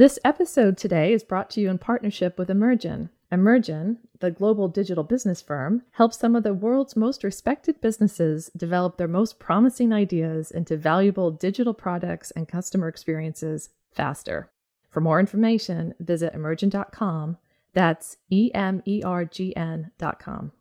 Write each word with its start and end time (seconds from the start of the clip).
This 0.00 0.18
episode 0.24 0.78
today 0.78 1.12
is 1.12 1.22
brought 1.22 1.50
to 1.50 1.60
you 1.60 1.68
in 1.68 1.76
partnership 1.76 2.38
with 2.38 2.48
Emergn. 2.48 3.10
Emergn, 3.30 3.98
the 4.20 4.30
global 4.30 4.66
digital 4.66 5.04
business 5.04 5.42
firm, 5.42 5.82
helps 5.90 6.18
some 6.18 6.34
of 6.34 6.42
the 6.42 6.54
world's 6.54 6.96
most 6.96 7.22
respected 7.22 7.82
businesses 7.82 8.50
develop 8.56 8.96
their 8.96 9.06
most 9.06 9.38
promising 9.38 9.92
ideas 9.92 10.50
into 10.50 10.78
valuable 10.78 11.30
digital 11.30 11.74
products 11.74 12.30
and 12.30 12.48
customer 12.48 12.88
experiences 12.88 13.68
faster. 13.92 14.50
For 14.88 15.02
more 15.02 15.20
information, 15.20 15.92
visit 16.00 16.32
emergn.com. 16.32 17.36
That's 17.74 18.16
E 18.30 18.50
M 18.54 18.82
E 18.86 19.02
R 19.04 19.26
G 19.26 19.54
N.com. 19.54 20.52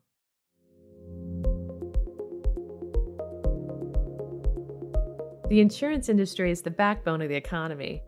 The 5.48 5.62
insurance 5.62 6.10
industry 6.10 6.52
is 6.52 6.62
the 6.62 6.72
backbone 6.72 7.22
of 7.22 7.30
the 7.30 7.36
economy. 7.36 8.04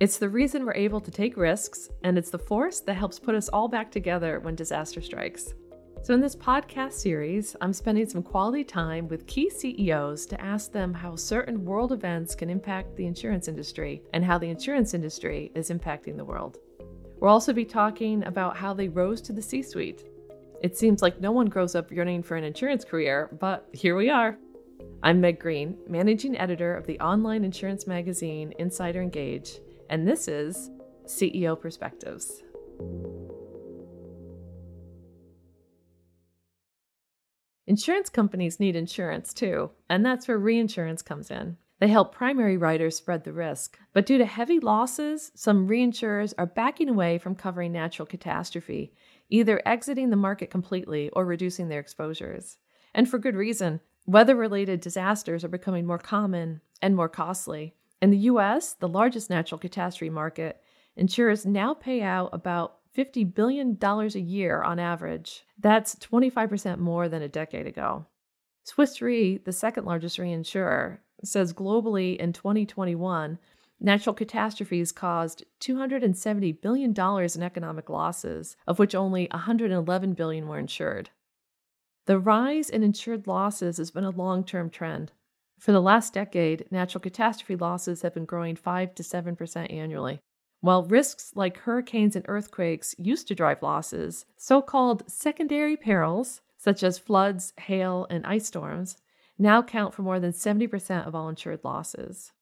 It's 0.00 0.18
the 0.18 0.28
reason 0.28 0.66
we're 0.66 0.74
able 0.74 1.00
to 1.00 1.10
take 1.12 1.36
risks, 1.36 1.88
and 2.02 2.18
it's 2.18 2.30
the 2.30 2.38
force 2.38 2.80
that 2.80 2.94
helps 2.94 3.20
put 3.20 3.36
us 3.36 3.48
all 3.48 3.68
back 3.68 3.92
together 3.92 4.40
when 4.40 4.56
disaster 4.56 5.00
strikes. 5.00 5.54
So, 6.02 6.12
in 6.12 6.20
this 6.20 6.34
podcast 6.34 6.94
series, 6.94 7.54
I'm 7.60 7.72
spending 7.72 8.08
some 8.08 8.22
quality 8.22 8.64
time 8.64 9.06
with 9.06 9.28
key 9.28 9.48
CEOs 9.48 10.26
to 10.26 10.40
ask 10.40 10.72
them 10.72 10.92
how 10.92 11.14
certain 11.14 11.64
world 11.64 11.92
events 11.92 12.34
can 12.34 12.50
impact 12.50 12.96
the 12.96 13.06
insurance 13.06 13.46
industry 13.46 14.02
and 14.12 14.24
how 14.24 14.36
the 14.36 14.50
insurance 14.50 14.94
industry 14.94 15.52
is 15.54 15.70
impacting 15.70 16.16
the 16.16 16.24
world. 16.24 16.58
We'll 17.20 17.30
also 17.30 17.52
be 17.52 17.64
talking 17.64 18.24
about 18.24 18.56
how 18.56 18.74
they 18.74 18.88
rose 18.88 19.20
to 19.22 19.32
the 19.32 19.40
C 19.40 19.62
suite. 19.62 20.02
It 20.60 20.76
seems 20.76 21.02
like 21.02 21.20
no 21.20 21.30
one 21.30 21.46
grows 21.46 21.76
up 21.76 21.92
yearning 21.92 22.24
for 22.24 22.36
an 22.36 22.42
insurance 22.42 22.84
career, 22.84 23.30
but 23.40 23.68
here 23.72 23.94
we 23.94 24.10
are. 24.10 24.36
I'm 25.04 25.20
Meg 25.20 25.38
Green, 25.38 25.78
managing 25.88 26.36
editor 26.36 26.74
of 26.74 26.84
the 26.84 26.98
online 26.98 27.44
insurance 27.44 27.86
magazine 27.86 28.52
Insider 28.58 29.00
Engage 29.00 29.60
and 29.90 30.06
this 30.06 30.28
is 30.28 30.70
CEO 31.06 31.60
Perspectives. 31.60 32.42
Insurance 37.66 38.10
companies 38.10 38.60
need 38.60 38.76
insurance 38.76 39.32
too, 39.32 39.70
and 39.88 40.04
that's 40.04 40.28
where 40.28 40.38
reinsurance 40.38 41.00
comes 41.00 41.30
in. 41.30 41.56
They 41.80 41.88
help 41.88 42.14
primary 42.14 42.56
writers 42.56 42.96
spread 42.96 43.24
the 43.24 43.32
risk, 43.32 43.78
but 43.92 44.06
due 44.06 44.18
to 44.18 44.26
heavy 44.26 44.60
losses, 44.60 45.32
some 45.34 45.66
reinsurers 45.66 46.34
are 46.38 46.46
backing 46.46 46.88
away 46.88 47.18
from 47.18 47.34
covering 47.34 47.72
natural 47.72 48.06
catastrophe, 48.06 48.92
either 49.28 49.62
exiting 49.66 50.10
the 50.10 50.16
market 50.16 50.50
completely 50.50 51.10
or 51.10 51.24
reducing 51.24 51.68
their 51.68 51.80
exposures. 51.80 52.58
And 52.94 53.08
for 53.08 53.18
good 53.18 53.34
reason. 53.34 53.80
Weather 54.06 54.36
related 54.36 54.80
disasters 54.80 55.44
are 55.44 55.48
becoming 55.48 55.86
more 55.86 55.98
common 55.98 56.60
and 56.82 56.94
more 56.94 57.08
costly, 57.08 57.74
in 58.04 58.10
the 58.10 58.18
US, 58.18 58.74
the 58.74 58.86
largest 58.86 59.30
natural 59.30 59.58
catastrophe 59.58 60.10
market, 60.10 60.60
insurers 60.94 61.46
now 61.46 61.72
pay 61.72 62.02
out 62.02 62.28
about 62.34 62.80
$50 62.94 63.34
billion 63.34 63.78
a 63.82 64.06
year 64.18 64.60
on 64.60 64.78
average. 64.78 65.46
That's 65.58 65.94
25% 65.96 66.78
more 66.78 67.08
than 67.08 67.22
a 67.22 67.28
decade 67.28 67.66
ago. 67.66 68.04
Swiss 68.62 69.00
Re, 69.00 69.38
the 69.38 69.52
second 69.52 69.86
largest 69.86 70.18
reinsurer, 70.18 70.98
says 71.24 71.54
globally 71.54 72.18
in 72.18 72.34
2021, 72.34 73.38
natural 73.80 74.14
catastrophes 74.14 74.92
caused 74.92 75.46
$270 75.62 76.60
billion 76.60 76.90
in 76.90 77.42
economic 77.42 77.88
losses, 77.88 78.54
of 78.66 78.78
which 78.78 78.94
only 78.94 79.28
111 79.30 80.12
billion 80.12 80.46
were 80.46 80.58
insured. 80.58 81.08
The 82.04 82.18
rise 82.18 82.68
in 82.68 82.82
insured 82.82 83.26
losses 83.26 83.78
has 83.78 83.90
been 83.90 84.04
a 84.04 84.10
long 84.10 84.44
term 84.44 84.68
trend. 84.68 85.12
For 85.58 85.72
the 85.72 85.80
last 85.80 86.12
decade, 86.12 86.66
natural 86.70 87.00
catastrophe 87.00 87.56
losses 87.56 88.02
have 88.02 88.14
been 88.14 88.26
growing 88.26 88.56
5 88.56 88.94
to 88.94 89.02
7% 89.02 89.72
annually. 89.72 90.20
While 90.60 90.84
risks 90.84 91.32
like 91.34 91.58
hurricanes 91.58 92.16
and 92.16 92.24
earthquakes 92.28 92.94
used 92.98 93.28
to 93.28 93.34
drive 93.34 93.62
losses, 93.62 94.26
so 94.36 94.60
called 94.62 95.10
secondary 95.10 95.76
perils, 95.76 96.40
such 96.56 96.82
as 96.82 96.98
floods, 96.98 97.52
hail, 97.58 98.06
and 98.10 98.26
ice 98.26 98.46
storms, 98.46 98.96
now 99.38 99.62
count 99.62 99.94
for 99.94 100.02
more 100.02 100.20
than 100.20 100.32
70% 100.32 101.06
of 101.06 101.14
all 101.14 101.28
insured 101.28 101.64
losses. 101.64 102.32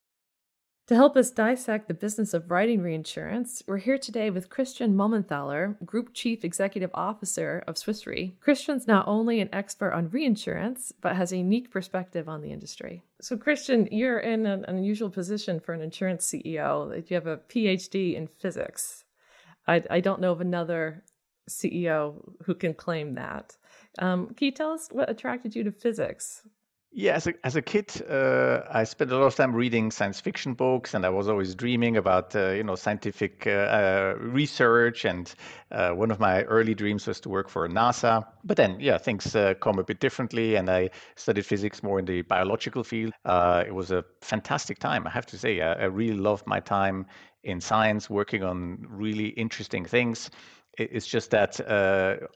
To 0.89 0.97
help 0.97 1.17
us 1.17 1.31
dissect 1.31 1.87
the 1.87 1.95
business 1.95 2.35
of 2.35 2.51
writing 2.51 2.83
reinsurance, 2.83 3.63
we're 3.69 3.77
here 3.77 3.99
today 3.99 4.31
with 4.31 4.51
Christian 4.51 4.97
Mumenthaler, 4.97 5.77
Group 5.87 6.13
Chief 6.13 6.45
Executive 6.45 6.91
Officer 6.93 7.63
of 7.69 7.79
Swiss 7.79 8.05
Re. 8.05 8.35
Christian's 8.41 8.89
not 8.89 9.07
only 9.07 9.41
an 9.41 9.49
expert 9.53 9.93
on 9.93 10.11
reinsurance, 10.11 10.93
but 11.01 11.15
has 11.15 11.31
a 11.31 11.37
unique 11.37 11.71
perspective 11.71 12.29
on 12.29 12.43
the 12.43 12.51
industry. 12.51 13.05
So, 13.21 13.37
Christian, 13.37 13.87
you're 13.93 14.19
in 14.19 14.45
an 14.45 14.65
unusual 14.67 15.09
position 15.09 15.61
for 15.61 15.73
an 15.73 15.83
insurance 15.83 16.27
CEO. 16.27 17.09
You 17.09 17.15
have 17.15 17.29
a 17.29 17.37
PhD 17.37 18.17
in 18.17 18.27
physics. 18.27 19.05
I, 19.69 19.85
I 19.89 20.01
don't 20.01 20.21
know 20.21 20.33
of 20.33 20.41
another 20.41 21.05
CEO 21.49 22.33
who 22.45 22.57
can 22.57 22.75
claim 22.75 23.15
that. 23.15 23.57
Um, 24.01 24.35
can 24.35 24.47
you 24.47 24.53
tell 24.53 24.73
us 24.73 24.89
what 24.91 25.09
attracted 25.09 25.55
you 25.55 25.63
to 25.63 25.71
physics? 25.71 26.43
Yeah, 26.95 27.15
as 27.15 27.27
a, 27.27 27.33
as 27.43 27.57
a 27.57 27.63
kid, 27.63 27.91
uh, 28.07 28.61
I 28.71 28.85
spent 28.85 29.11
a 29.13 29.17
lot 29.17 29.25
of 29.25 29.35
time 29.35 29.57
reading 29.57 29.91
science 29.91 30.21
fiction 30.21 30.53
books, 30.53 30.93
and 30.93 31.07
I 31.07 31.09
was 31.09 31.27
always 31.27 31.55
dreaming 31.55 31.97
about 31.97 32.37
uh, 32.37 32.51
you 32.51 32.63
know 32.63 32.75
scientific 32.75 33.47
uh, 33.47 33.51
uh 33.51 34.15
research. 34.19 35.07
And 35.07 35.35
uh, 35.71 35.93
one 35.93 36.11
of 36.11 36.21
my 36.21 36.43
early 36.43 36.75
dreams 36.75 37.07
was 37.07 37.19
to 37.21 37.31
work 37.31 37.49
for 37.49 37.67
NASA. 37.67 38.27
But 38.45 38.59
then, 38.59 38.77
yeah, 38.79 38.99
things 38.99 39.35
uh, 39.35 39.55
come 39.55 39.79
a 39.79 39.85
bit 39.85 40.01
differently, 40.01 40.57
and 40.57 40.69
I 40.69 40.91
studied 41.17 41.47
physics 41.47 41.83
more 41.83 41.99
in 41.99 42.05
the 42.05 42.21
biological 42.23 42.85
field. 42.85 43.15
it 43.25 43.75
was 43.75 43.91
a 43.91 44.05
fantastic 44.21 44.79
time, 44.79 45.07
I 45.07 45.11
have 45.11 45.27
to 45.27 45.39
say. 45.39 45.63
I, 45.63 45.73
I 45.73 45.85
really 45.85 46.19
loved 46.19 46.47
my 46.47 46.61
time 46.61 47.07
in 47.43 47.63
science, 47.63 48.11
working 48.11 48.43
on 48.43 48.85
really 48.87 49.29
interesting 49.29 49.87
things. 49.87 50.31
It's 50.77 51.07
just 51.07 51.31
that 51.31 51.59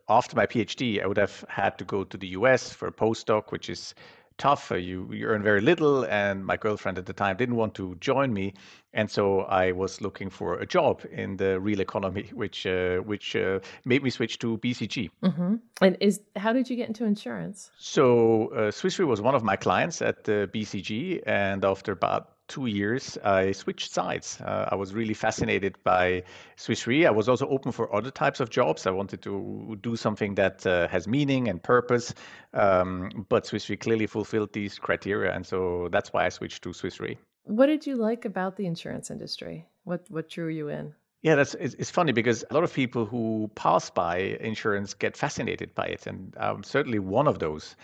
after 0.08 0.36
my 0.36 0.46
PhD, 0.46 1.02
I 1.02 1.06
would 1.06 1.18
have 1.18 1.44
had 1.48 1.76
to 1.78 1.84
go 1.84 2.04
to 2.04 2.16
the 2.16 2.28
US 2.28 2.72
for 2.72 2.88
a 2.88 2.92
postdoc, 2.92 3.50
which 3.50 3.68
is 3.68 3.94
tough. 4.38 4.72
Uh, 4.72 4.76
you, 4.76 5.08
you 5.12 5.26
earn 5.26 5.42
very 5.42 5.60
little, 5.60 6.04
and 6.04 6.44
my 6.44 6.56
girlfriend 6.56 6.98
at 6.98 7.06
the 7.06 7.12
time 7.12 7.36
didn't 7.36 7.56
want 7.56 7.74
to 7.74 7.96
join 7.96 8.32
me, 8.32 8.54
and 8.92 9.10
so 9.10 9.40
I 9.40 9.72
was 9.72 10.00
looking 10.00 10.30
for 10.30 10.58
a 10.58 10.66
job 10.66 11.02
in 11.10 11.36
the 11.36 11.60
real 11.60 11.80
economy, 11.80 12.30
which 12.34 12.66
uh, 12.66 12.98
which 12.98 13.36
uh, 13.36 13.60
made 13.84 14.02
me 14.02 14.10
switch 14.10 14.38
to 14.40 14.58
BCG. 14.58 15.10
Mm-hmm. 15.22 15.56
And 15.82 15.96
is 16.00 16.20
how 16.36 16.52
did 16.52 16.70
you 16.70 16.76
get 16.76 16.88
into 16.88 17.04
insurance? 17.04 17.70
So 17.78 18.48
uh, 18.48 18.70
Swiss 18.70 18.98
Re 18.98 19.04
was 19.04 19.20
one 19.20 19.34
of 19.34 19.42
my 19.42 19.56
clients 19.56 20.02
at 20.02 20.24
the 20.24 20.48
BCG, 20.52 21.22
and 21.26 21.64
after 21.64 21.92
about 21.92 22.35
two 22.48 22.66
years, 22.66 23.18
I 23.24 23.52
switched 23.52 23.92
sides. 23.92 24.40
Uh, 24.40 24.68
I 24.70 24.74
was 24.74 24.94
really 24.94 25.14
fascinated 25.14 25.76
by 25.84 26.24
Swiss 26.56 26.86
Re. 26.86 27.06
I 27.06 27.10
was 27.10 27.28
also 27.28 27.48
open 27.48 27.72
for 27.72 27.94
other 27.94 28.10
types 28.10 28.40
of 28.40 28.50
jobs. 28.50 28.86
I 28.86 28.90
wanted 28.90 29.22
to 29.22 29.78
do 29.82 29.96
something 29.96 30.34
that 30.36 30.66
uh, 30.66 30.88
has 30.88 31.06
meaning 31.06 31.48
and 31.48 31.62
purpose, 31.62 32.14
um, 32.54 33.26
but 33.28 33.46
Swiss 33.46 33.68
Re 33.68 33.76
clearly 33.76 34.06
fulfilled 34.06 34.52
these 34.52 34.78
criteria, 34.78 35.32
and 35.32 35.46
so 35.46 35.88
that's 35.90 36.12
why 36.12 36.26
I 36.26 36.28
switched 36.28 36.62
to 36.62 36.72
Swiss 36.72 37.00
Re. 37.00 37.18
What 37.44 37.66
did 37.66 37.86
you 37.86 37.96
like 37.96 38.24
about 38.24 38.56
the 38.56 38.66
insurance 38.66 39.10
industry? 39.10 39.66
What 39.84 40.04
what 40.08 40.28
drew 40.28 40.48
you 40.48 40.68
in? 40.68 40.94
Yeah, 41.22 41.34
that's 41.34 41.54
it's, 41.54 41.74
it's 41.74 41.90
funny 41.90 42.12
because 42.12 42.44
a 42.50 42.54
lot 42.54 42.64
of 42.64 42.72
people 42.72 43.06
who 43.06 43.50
pass 43.54 43.90
by 43.90 44.18
insurance 44.40 44.94
get 44.94 45.16
fascinated 45.16 45.74
by 45.74 45.86
it, 45.86 46.06
and 46.06 46.34
I'm 46.38 46.62
certainly 46.62 46.98
one 46.98 47.26
of 47.26 47.38
those 47.38 47.76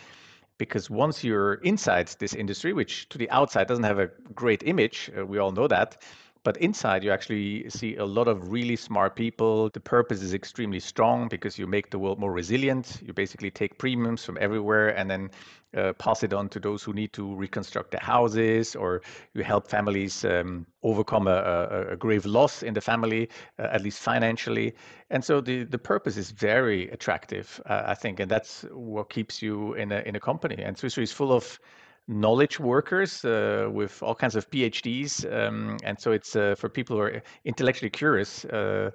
because 0.59 0.91
once 0.91 1.25
you're 1.25 1.55
inside 1.55 2.09
this 2.19 2.35
industry, 2.35 2.73
which 2.73 3.09
to 3.09 3.19
the 3.19 3.31
outside 3.31 3.67
doesn't 3.67 3.85
have 3.85 3.99
a 3.99 4.11
great 4.35 4.63
image, 4.65 5.11
uh, 5.17 5.25
we 5.25 5.39
all 5.39 5.53
know 5.53 5.69
that, 5.69 6.03
but 6.45 6.57
inside, 6.57 7.05
you 7.05 7.13
actually 7.13 7.71
see 7.71 7.97
a 7.97 8.05
lot 8.05 8.27
of 8.27 8.51
really 8.51 8.75
smart 8.75 9.15
people. 9.15 9.71
The 9.71 9.81
purpose 9.81 10.23
is 10.23 10.35
extremely 10.35 10.81
strong 10.81 11.29
because 11.29 11.57
you 11.59 11.69
make 11.69 11.91
the 11.91 11.99
world 11.99 12.19
more 12.19 12.33
resilient. 12.33 13.01
You 13.05 13.13
basically 13.13 13.51
take 13.51 13.79
premiums 13.79 14.25
from 14.25 14.37
everywhere 14.41 14.89
and 14.89 15.09
then 15.09 15.31
uh, 15.77 15.93
pass 15.95 16.23
it 16.23 16.33
on 16.33 16.49
to 16.51 16.61
those 16.61 16.83
who 16.83 16.93
need 16.93 17.13
to 17.13 17.35
reconstruct 17.35 17.93
their 17.93 18.01
houses, 18.01 18.75
or 18.77 19.03
you 19.35 19.43
help 19.43 19.69
families 19.69 20.25
um, 20.25 20.67
overcome 20.83 21.27
a, 21.29 21.31
a, 21.31 21.93
a, 21.93 21.97
grave 21.97 22.27
loss 22.27 22.63
in 22.63 22.75
the 22.75 22.81
family, 22.81 23.29
uh, 23.59 23.69
at 23.71 23.81
least 23.81 24.01
financially. 24.01 24.75
And 25.11 25.25
so 25.25 25.41
the, 25.41 25.63
the 25.65 25.79
purpose 25.79 26.17
is 26.17 26.31
very 26.31 26.91
attractive, 26.91 27.61
uh, 27.67 27.85
I 27.87 27.95
think, 27.95 28.21
and 28.21 28.31
that's 28.31 28.67
what 28.73 29.11
keeps 29.11 29.41
you 29.41 29.75
in 29.75 29.93
a, 29.93 30.01
in 30.01 30.17
a 30.17 30.21
company. 30.21 30.57
And 30.63 30.77
Swiss 30.77 30.99
is 30.99 31.13
full 31.13 31.33
of 31.33 31.59
knowledge 32.09 32.59
workers 32.59 33.25
uh, 33.25 33.69
with 33.73 34.03
all 34.03 34.15
kinds 34.15 34.37
of 34.37 34.51
PhDs, 34.51 35.25
um, 35.33 35.77
and 35.85 35.99
so 36.01 36.13
it's 36.13 36.37
uh, 36.37 36.55
for 36.57 36.69
people 36.69 36.97
who 36.97 37.03
are 37.03 37.23
intellectually 37.45 37.91
curious. 37.91 38.45
Uh, 38.45 38.91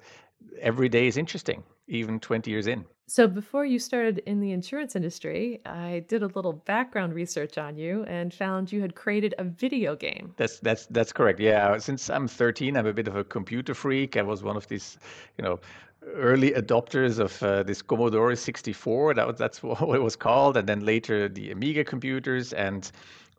every 0.60 0.88
day 0.88 1.06
is 1.06 1.16
interesting, 1.16 1.62
even 1.88 2.20
20 2.20 2.50
years 2.50 2.66
in. 2.66 2.84
So, 3.06 3.26
before 3.26 3.64
you 3.64 3.78
started 3.78 4.18
in 4.26 4.40
the 4.40 4.52
insurance 4.52 4.94
industry, 4.94 5.62
I 5.64 6.04
did 6.08 6.22
a 6.22 6.26
little 6.26 6.52
background 6.52 7.14
research 7.14 7.56
on 7.56 7.78
you 7.78 8.04
and 8.04 8.34
found 8.34 8.70
you 8.70 8.82
had 8.82 8.94
created 8.94 9.34
a 9.38 9.44
video 9.44 9.96
game. 9.96 10.34
That's 10.36 10.58
that's 10.60 10.84
that's 10.86 11.10
correct. 11.10 11.40
Yeah, 11.40 11.78
since 11.78 12.10
I'm 12.10 12.28
13, 12.28 12.76
I'm 12.76 12.86
a 12.86 12.92
bit 12.92 13.08
of 13.08 13.16
a 13.16 13.24
computer 13.24 13.72
freak. 13.72 14.18
I 14.18 14.22
was 14.22 14.42
one 14.42 14.58
of 14.58 14.68
these, 14.68 14.98
you 15.38 15.44
know, 15.44 15.58
early 16.14 16.52
adopters 16.52 17.18
of 17.18 17.42
uh, 17.42 17.62
this 17.62 17.82
Commodore 17.82 18.34
64. 18.34 19.14
That 19.14 19.26
was 19.26 19.38
that's 19.38 19.62
what 19.62 19.96
it 19.96 20.02
was 20.02 20.16
called, 20.16 20.56
and 20.56 20.68
then 20.68 20.84
later 20.84 21.28
the 21.28 21.50
Amiga 21.50 21.84
computers. 21.84 22.52
And 22.52 22.90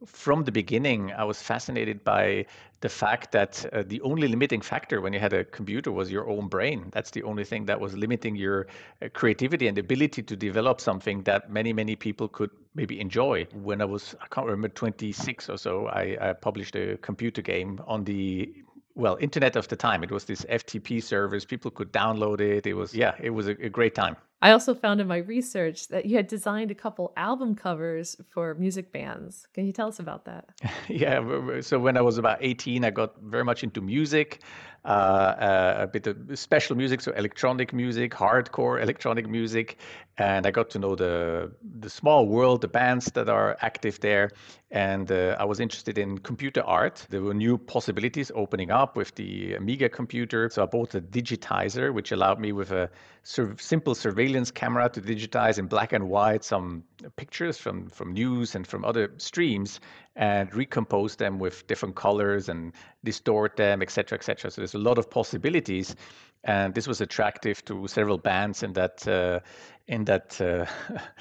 from 0.06 0.44
the 0.44 0.52
beginning, 0.52 1.12
I 1.12 1.26
was 1.26 1.42
fascinated 1.42 2.04
by 2.04 2.46
the 2.82 2.90
fact 2.90 3.34
that 3.34 3.66
uh, 3.74 3.84
the 3.86 4.00
only 4.02 4.28
limiting 4.28 4.62
factor 4.62 5.02
when 5.02 5.12
you 5.12 5.20
had 5.20 5.34
a 5.34 5.44
computer 5.44 5.92
was 5.92 6.10
your 6.10 6.30
own 6.30 6.48
brain. 6.48 6.90
That's 6.94 7.12
the 7.12 7.24
only 7.24 7.44
thing 7.44 7.66
that 7.66 7.80
was 7.82 7.98
limiting 7.98 8.36
your 8.36 8.68
uh, 9.02 9.10
creativity 9.14 9.68
and 9.68 9.78
ability 9.78 10.24
to 10.24 10.36
develop 10.36 10.80
something 10.80 11.24
that 11.24 11.52
many, 11.52 11.74
many 11.74 11.98
people 11.98 12.30
could 12.30 12.52
maybe 12.76 13.00
enjoy. 13.02 13.46
When 13.54 13.82
I 13.82 13.86
was, 13.86 14.16
I 14.22 14.28
can't 14.28 14.48
remember, 14.48 14.70
26 14.70 15.50
or 15.50 15.58
so, 15.58 15.88
I, 15.88 16.18
I 16.22 16.34
published 16.34 16.76
a 16.78 16.98
computer 16.98 17.42
game 17.42 17.82
on 17.86 18.06
the 18.06 18.54
well 19.00 19.18
internet 19.20 19.56
of 19.56 19.68
the 19.68 19.76
time. 19.76 20.04
It 20.04 20.12
was 20.12 20.26
this 20.26 20.42
ftp 20.46 21.02
service. 21.02 21.46
People 21.46 21.72
could 21.72 21.92
download 21.92 22.40
it. 22.42 22.68
It 22.68 22.74
was 22.74 22.94
yeah 22.94 23.16
it 23.20 23.32
was 23.32 23.48
a, 23.48 23.52
a, 23.64 23.70
great 23.70 23.96
time. 23.96 24.16
I 24.42 24.52
also 24.52 24.74
found 24.74 25.02
in 25.02 25.08
my 25.08 25.18
research 25.18 25.90
that 25.90 26.06
you 26.06 26.16
had 26.16 26.28
designed 26.28 26.72
a 26.72 26.76
couple 26.76 27.12
album 27.18 27.56
covers 27.56 28.16
for 28.30 28.56
music 28.56 28.94
bands. 28.94 29.48
Can 29.54 29.66
you 29.66 29.74
tell 29.74 29.88
us 29.88 30.00
about 30.00 30.26
that? 30.26 30.46
Yeah 30.88 31.20
so 31.62 31.80
when 31.80 31.98
i 31.98 32.02
was 32.02 32.18
about 32.18 32.38
18 32.42 32.84
i 32.84 32.90
got 32.90 33.16
very 33.22 33.44
much 33.44 33.64
into 33.64 33.82
music 33.82 34.42
a 34.86 35.90
bit 35.92 36.08
of 36.08 36.18
special 36.38 36.76
music, 36.76 37.02
so 37.02 37.12
electronic 37.12 37.74
music, 37.74 38.12
hardcore 38.12 38.82
electronic 38.82 39.28
music, 39.28 39.78
and 40.18 40.46
I 40.46 40.52
got 40.52 40.70
to 40.72 40.80
know 40.80 40.96
the 40.96 41.52
the 41.80 41.90
small 41.90 42.28
world, 42.28 42.62
the 42.62 42.68
bands 42.68 43.06
that 43.14 43.30
are 43.30 43.58
active 43.62 44.00
there, 44.00 44.32
and 44.72 45.12
uh, 45.12 45.36
I 45.40 45.46
was 45.46 45.60
interested 45.60 45.98
in 45.98 46.18
computer 46.18 46.62
art. 46.64 47.06
There 47.10 47.22
were 47.22 47.34
new 47.34 47.58
possibilities 47.58 48.32
opening 48.36 48.72
up 48.72 48.96
with 48.96 49.16
the 49.16 49.56
Amiga 49.56 49.90
computer, 49.90 50.50
so 50.50 50.64
I 50.64 50.66
bought 50.66 50.96
a 50.96 51.02
digitizer, 51.02 51.94
which 51.94 52.12
allowed 52.12 52.40
me 52.40 52.52
with 52.52 52.72
a 52.72 52.90
sur- 53.24 53.56
simple 53.58 53.96
surveillance 53.96 54.52
camera 54.52 54.90
to 54.90 55.02
digitize 55.02 55.58
in 55.58 55.68
black 55.68 55.94
and 55.94 56.10
white 56.10 56.44
some 56.44 56.84
pictures 57.16 57.58
from 57.58 57.90
from 57.90 58.14
news 58.14 58.56
and 58.56 58.68
from 58.68 58.84
other 58.86 59.12
streams 59.18 59.80
and 60.20 60.54
recompose 60.54 61.16
them 61.16 61.40
with 61.40 61.66
different 61.68 61.96
colors 61.96 62.50
and 62.50 62.74
distort 63.06 63.56
them, 63.56 63.82
etc., 63.82 64.18
etc. 64.18 64.52
So 64.52 64.62
there's 64.62 64.74
a 64.74 64.78
lot 64.78 64.98
of 64.98 65.10
possibilities, 65.10 65.96
and 66.44 66.76
this 66.76 66.88
was 66.88 67.00
attractive 67.00 67.64
to 67.66 67.88
several 67.88 68.18
bands 68.18 68.62
in 68.62 68.74
that 68.74 69.08
uh, 69.08 69.40
in 69.88 70.04
that 70.06 70.40
uh, 70.42 70.66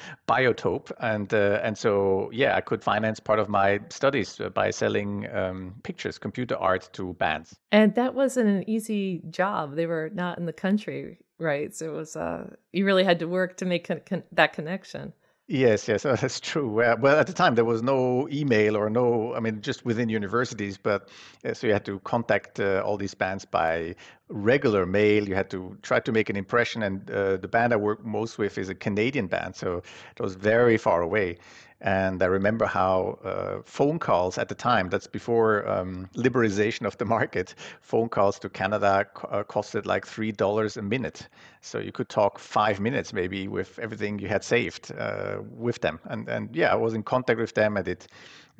biotope, 0.28 0.90
and 0.98 1.32
uh, 1.32 1.60
and 1.62 1.78
so 1.78 2.28
yeah, 2.32 2.56
I 2.56 2.60
could 2.60 2.82
finance 2.82 3.20
part 3.20 3.38
of 3.38 3.48
my 3.48 3.78
studies 3.88 4.40
by 4.52 4.70
selling 4.70 5.32
um, 5.32 5.76
pictures, 5.84 6.18
computer 6.18 6.56
art 6.56 6.90
to 6.94 7.14
bands. 7.14 7.54
And 7.70 7.94
that 7.94 8.14
wasn't 8.16 8.48
an 8.48 8.68
easy 8.68 9.22
job. 9.30 9.76
They 9.76 9.86
were 9.86 10.10
not 10.12 10.38
in 10.38 10.46
the 10.46 10.52
country, 10.52 11.20
right? 11.38 11.72
So 11.72 11.86
it 11.86 11.96
was 11.96 12.16
uh, 12.16 12.50
you 12.72 12.84
really 12.84 13.04
had 13.04 13.20
to 13.20 13.28
work 13.28 13.58
to 13.58 13.64
make 13.64 13.86
con- 13.86 14.02
con- 14.04 14.24
that 14.32 14.54
connection. 14.54 15.12
Yes, 15.50 15.88
yes, 15.88 16.02
that's 16.04 16.40
true. 16.40 16.68
well, 16.68 17.18
at 17.18 17.26
the 17.26 17.32
time 17.32 17.54
there 17.54 17.64
was 17.64 17.82
no 17.82 18.28
email 18.30 18.76
or 18.76 18.90
no, 18.90 19.34
I 19.34 19.40
mean, 19.40 19.62
just 19.62 19.82
within 19.84 20.10
universities, 20.10 20.76
but 20.76 21.08
uh, 21.44 21.54
so 21.54 21.66
you 21.66 21.72
had 21.72 21.86
to 21.86 22.00
contact 22.00 22.60
uh, 22.60 22.82
all 22.84 22.98
these 22.98 23.14
bands 23.14 23.46
by 23.46 23.94
regular 24.28 24.84
mail. 24.84 25.26
You 25.26 25.34
had 25.34 25.48
to 25.50 25.78
try 25.80 26.00
to 26.00 26.12
make 26.12 26.28
an 26.28 26.36
impression, 26.36 26.82
and 26.82 27.10
uh, 27.10 27.38
the 27.38 27.48
band 27.48 27.72
I 27.72 27.76
work 27.76 28.04
most 28.04 28.36
with 28.36 28.58
is 28.58 28.68
a 28.68 28.74
Canadian 28.74 29.26
band, 29.26 29.56
so 29.56 29.78
it 30.14 30.20
was 30.20 30.34
very 30.34 30.76
far 30.76 31.00
away. 31.00 31.38
And 31.80 32.22
I 32.22 32.26
remember 32.26 32.66
how 32.66 33.18
uh, 33.22 33.62
phone 33.64 33.98
calls 34.00 34.36
at 34.36 34.48
the 34.48 34.54
time, 34.54 34.88
that's 34.88 35.06
before 35.06 35.68
um, 35.68 36.08
liberalization 36.16 36.86
of 36.86 36.98
the 36.98 37.04
market, 37.04 37.54
phone 37.80 38.08
calls 38.08 38.38
to 38.40 38.48
Canada 38.48 39.06
uh, 39.30 39.44
costed 39.44 39.86
like 39.86 40.04
$3 40.04 40.76
a 40.76 40.82
minute. 40.82 41.28
So 41.60 41.78
you 41.78 41.92
could 41.92 42.08
talk 42.08 42.38
five 42.40 42.80
minutes 42.80 43.12
maybe 43.12 43.46
with 43.46 43.78
everything 43.78 44.18
you 44.18 44.26
had 44.26 44.42
saved 44.42 44.92
uh, 44.98 45.38
with 45.50 45.80
them. 45.80 46.00
And, 46.04 46.28
and 46.28 46.54
yeah, 46.54 46.72
I 46.72 46.76
was 46.76 46.94
in 46.94 47.04
contact 47.04 47.38
with 47.38 47.54
them. 47.54 47.76
I 47.76 47.82
did 47.82 48.06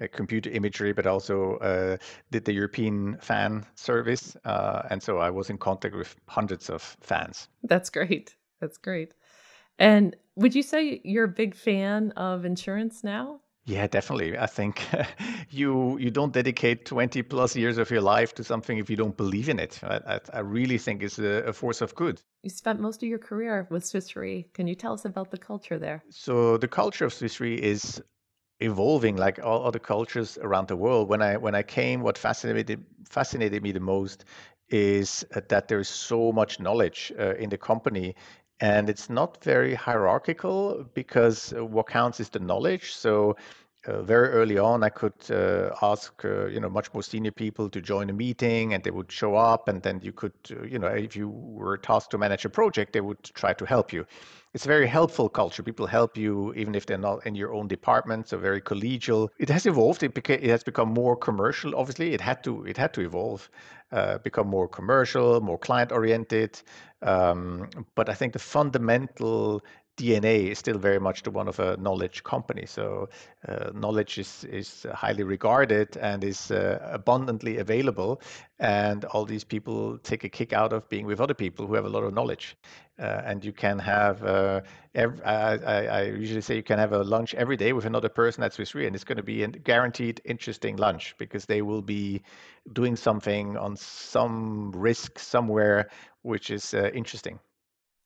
uh, 0.01 0.07
computer 0.13 0.51
imagery, 0.51 0.93
but 0.93 1.07
also 1.07 1.57
uh, 1.57 1.97
did 2.31 2.45
the 2.45 2.53
European 2.53 3.17
fan 3.21 3.67
service. 3.75 4.37
And 4.45 5.03
so 5.03 5.19
I 5.19 5.31
was 5.31 5.51
in 5.51 5.59
contact 5.59 5.97
with 5.97 6.15
hundreds 6.29 6.71
of 6.71 6.97
fans. 7.01 7.49
That's 7.65 7.91
great. 7.91 8.37
That's 8.61 8.79
great. 8.79 9.15
And 9.79 10.17
would 10.39 10.55
you 10.55 10.63
say 10.63 11.01
you're 11.05 11.25
a 11.25 11.29
big 11.43 11.55
fan 11.55 12.13
of 12.13 12.45
insurance 12.45 13.03
now? 13.03 13.41
Yeah, 13.67 13.87
definitely. 13.87 14.39
I 14.39 14.47
think 14.47 14.81
you 15.51 15.99
you 15.99 16.11
don't 16.11 16.33
dedicate 16.33 16.87
20 16.87 17.23
plus 17.23 17.55
years 17.55 17.77
of 17.77 17.91
your 17.91 18.01
life 18.01 18.35
to 18.37 18.45
something 18.45 18.79
if 18.79 18.89
you 18.89 18.97
don't 18.97 19.17
believe 19.17 19.49
in 19.51 19.59
it. 19.59 19.79
I, 19.83 20.21
I 20.33 20.41
really 20.41 20.79
think 20.79 21.03
it's 21.03 21.19
a, 21.19 21.49
a, 21.49 21.53
force 21.53 21.83
of 21.83 21.95
good. 21.95 22.23
You 22.43 22.51
spent 22.51 22.81
most 22.81 23.03
of 23.03 23.09
your 23.09 23.19
career 23.19 23.67
with 23.71 23.85
Swiss 23.85 24.17
Re. 24.17 24.49
Can 24.55 24.67
you 24.69 24.75
tell 24.75 24.95
us 24.95 25.05
about 25.05 25.31
the 25.31 25.39
culture 25.39 25.79
there? 25.79 26.03
So 26.09 26.57
the 26.57 26.69
culture 26.69 27.05
of 27.05 27.13
Swiss 27.13 27.41
Re 27.41 27.57
is 27.57 28.01
evolving 28.61 29.17
like 29.17 29.39
all 29.45 29.67
other 29.67 29.79
cultures 29.79 30.39
around 30.41 30.69
the 30.69 30.77
world. 30.77 31.09
When 31.09 31.21
I 31.21 31.37
when 31.37 31.55
I 31.55 31.63
came, 31.63 32.01
what 32.01 32.17
fascinated 32.17 32.87
fascinated 33.09 33.63
me 33.63 33.73
the 33.73 33.81
most 33.81 34.25
is 34.71 35.27
that 35.31 35.69
there 35.69 35.81
is 35.81 35.89
so 35.89 36.33
much 36.33 36.61
knowledge 36.61 37.13
uh, 37.19 37.35
in 37.35 37.51
the 37.51 37.59
company 37.59 38.15
and 38.61 38.91
it's 38.91 39.09
not 39.09 39.43
very 39.45 39.75
hierarchical 39.75 40.85
because 40.95 41.53
what 41.57 41.89
counts 41.89 42.21
is 42.21 42.29
the 42.31 42.41
knowledge. 42.41 42.95
So 42.95 43.37
uh, 43.87 44.03
very 44.03 44.29
early 44.29 44.59
on 44.59 44.83
i 44.83 44.89
could 44.89 45.15
uh, 45.31 45.71
ask 45.83 46.25
uh, 46.25 46.47
you 46.47 46.61
know 46.61 46.69
much 46.69 46.93
more 46.93 47.03
senior 47.03 47.31
people 47.31 47.71
to 47.71 47.81
join 47.81 48.11
a 48.11 48.13
meeting 48.13 48.75
and 48.75 48.83
they 48.83 48.91
would 48.91 49.11
show 49.11 49.35
up 49.35 49.69
and 49.69 49.83
then 49.83 50.01
you 50.03 50.13
could 50.13 50.33
uh, 50.51 50.63
you 50.65 50.79
know 50.79 50.89
if 50.89 51.17
you 51.17 51.29
were 51.29 51.77
tasked 51.79 52.11
to 52.11 52.19
manage 52.19 52.45
a 52.45 52.49
project 52.49 52.93
they 52.93 53.01
would 53.01 53.23
try 53.23 53.53
to 53.53 53.65
help 53.65 53.93
you 53.93 54.05
it's 54.55 54.65
a 54.65 54.69
very 54.69 54.87
helpful 54.87 55.29
culture. 55.29 55.63
People 55.63 55.87
help 55.87 56.17
you 56.17 56.55
even 56.55 56.75
if 56.75 56.87
they're 56.87 56.99
not 56.99 57.27
in 57.27 57.35
your 57.35 57.53
own 57.53 57.69
department 57.69 58.29
so 58.29 58.39
very 58.39 58.61
collegial. 58.61 59.29
It 59.39 59.49
has 59.51 59.67
evolved. 59.67 60.03
It, 60.03 60.15
beca- 60.15 60.43
it 60.43 60.51
has 60.51 60.65
become 60.65 60.89
more 60.89 61.17
commercial 61.17 61.75
obviously. 61.77 62.15
It 62.15 62.21
had 62.21 62.43
to 62.45 62.65
it 62.65 62.77
had 62.77 62.93
to 62.95 63.01
evolve 63.03 63.51
uh, 63.93 64.19
become 64.19 64.49
more 64.49 64.69
commercial 64.69 65.41
more 65.41 65.59
client 65.59 65.93
oriented 65.93 66.61
um, 67.03 67.69
but 67.95 68.09
I 68.09 68.15
think 68.15 68.33
the 68.33 68.39
fundamental 68.39 69.63
DNA 69.99 70.51
is 70.51 70.59
still 70.59 70.79
very 70.79 71.01
much 71.01 71.23
the 71.23 71.31
one 71.31 71.49
of 71.49 71.59
a 71.59 71.77
knowledge 71.77 72.23
company. 72.23 72.67
So 72.67 73.09
uh, 73.49 73.71
knowledge 73.75 74.19
is 74.19 74.45
is 74.45 74.87
highly 74.95 75.25
regarded 75.25 75.97
and 75.97 76.23
is 76.25 76.51
uh, 76.51 76.79
abundantly 76.93 77.59
available, 77.59 78.23
and 78.61 79.05
all 79.07 79.25
these 79.25 79.45
people 79.45 79.99
take 79.99 80.25
a 80.25 80.29
kick 80.29 80.53
out 80.53 80.73
of 80.73 80.89
being 80.89 81.07
with 81.07 81.21
other 81.21 81.35
people 81.35 81.67
who 81.67 81.75
have 81.75 81.85
a 81.85 81.89
lot 81.89 82.05
of 82.05 82.15
knowledge. 82.15 82.57
Uh, 83.01 83.23
and 83.25 83.45
you 83.45 83.53
can 83.53 83.79
have 83.79 84.25
uh, 84.25 84.61
every, 84.95 85.23
I, 85.23 85.87
I, 85.87 86.03
usually 86.03 86.41
say 86.41 86.57
you 86.57 86.65
can 86.65 86.81
have 86.81 86.93
a 86.93 87.05
lunch 87.05 87.33
every 87.35 87.57
day 87.57 87.73
with 87.73 87.85
another 87.85 88.09
person 88.09 88.43
at 88.43 88.53
Swiss 88.53 88.75
Re, 88.75 88.87
and 88.87 88.95
it's 88.97 89.05
going 89.05 89.19
to 89.19 89.23
be 89.23 89.45
a 89.45 89.49
guaranteed 89.49 90.21
interesting 90.25 90.77
lunch 90.77 91.15
because 91.17 91.45
they 91.45 91.63
will 91.63 91.83
be 91.83 92.23
doing 92.73 92.97
something 92.97 93.57
on 93.57 93.77
some 93.77 94.73
risk 94.73 95.21
somewhere 95.21 95.91
which 96.23 96.51
is 96.51 96.75
uh, 96.75 96.91
interesting. 96.93 97.39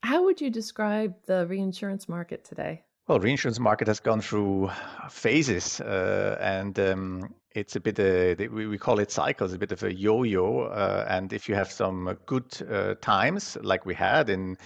How 0.02 0.24
would 0.24 0.40
you 0.40 0.50
describe 0.50 1.14
the 1.26 1.46
reinsurance 1.46 2.08
market 2.08 2.44
today? 2.44 2.82
Well, 3.06 3.20
reinsurance 3.20 3.60
market 3.60 3.88
has 3.88 4.00
gone 4.00 4.20
through 4.20 4.70
phases, 5.10 5.80
uh, 5.80 6.38
and 6.40 6.78
um, 6.78 7.34
it's 7.52 7.76
a 7.76 7.80
bit 7.80 7.98
uh, 7.98 8.34
we 8.52 8.78
call 8.78 8.98
it 8.98 9.10
cycles, 9.10 9.52
a 9.52 9.58
bit 9.58 9.72
of 9.72 9.82
a 9.82 9.92
yo-yo. 9.92 10.62
Uh, 10.62 11.06
and 11.08 11.32
if 11.32 11.48
you 11.48 11.54
have 11.54 11.70
some 11.70 12.16
good 12.26 12.46
uh, 12.70 12.94
times, 13.00 13.56
like 13.62 13.86
we 13.86 13.94
had 13.94 14.30
in 14.30 14.56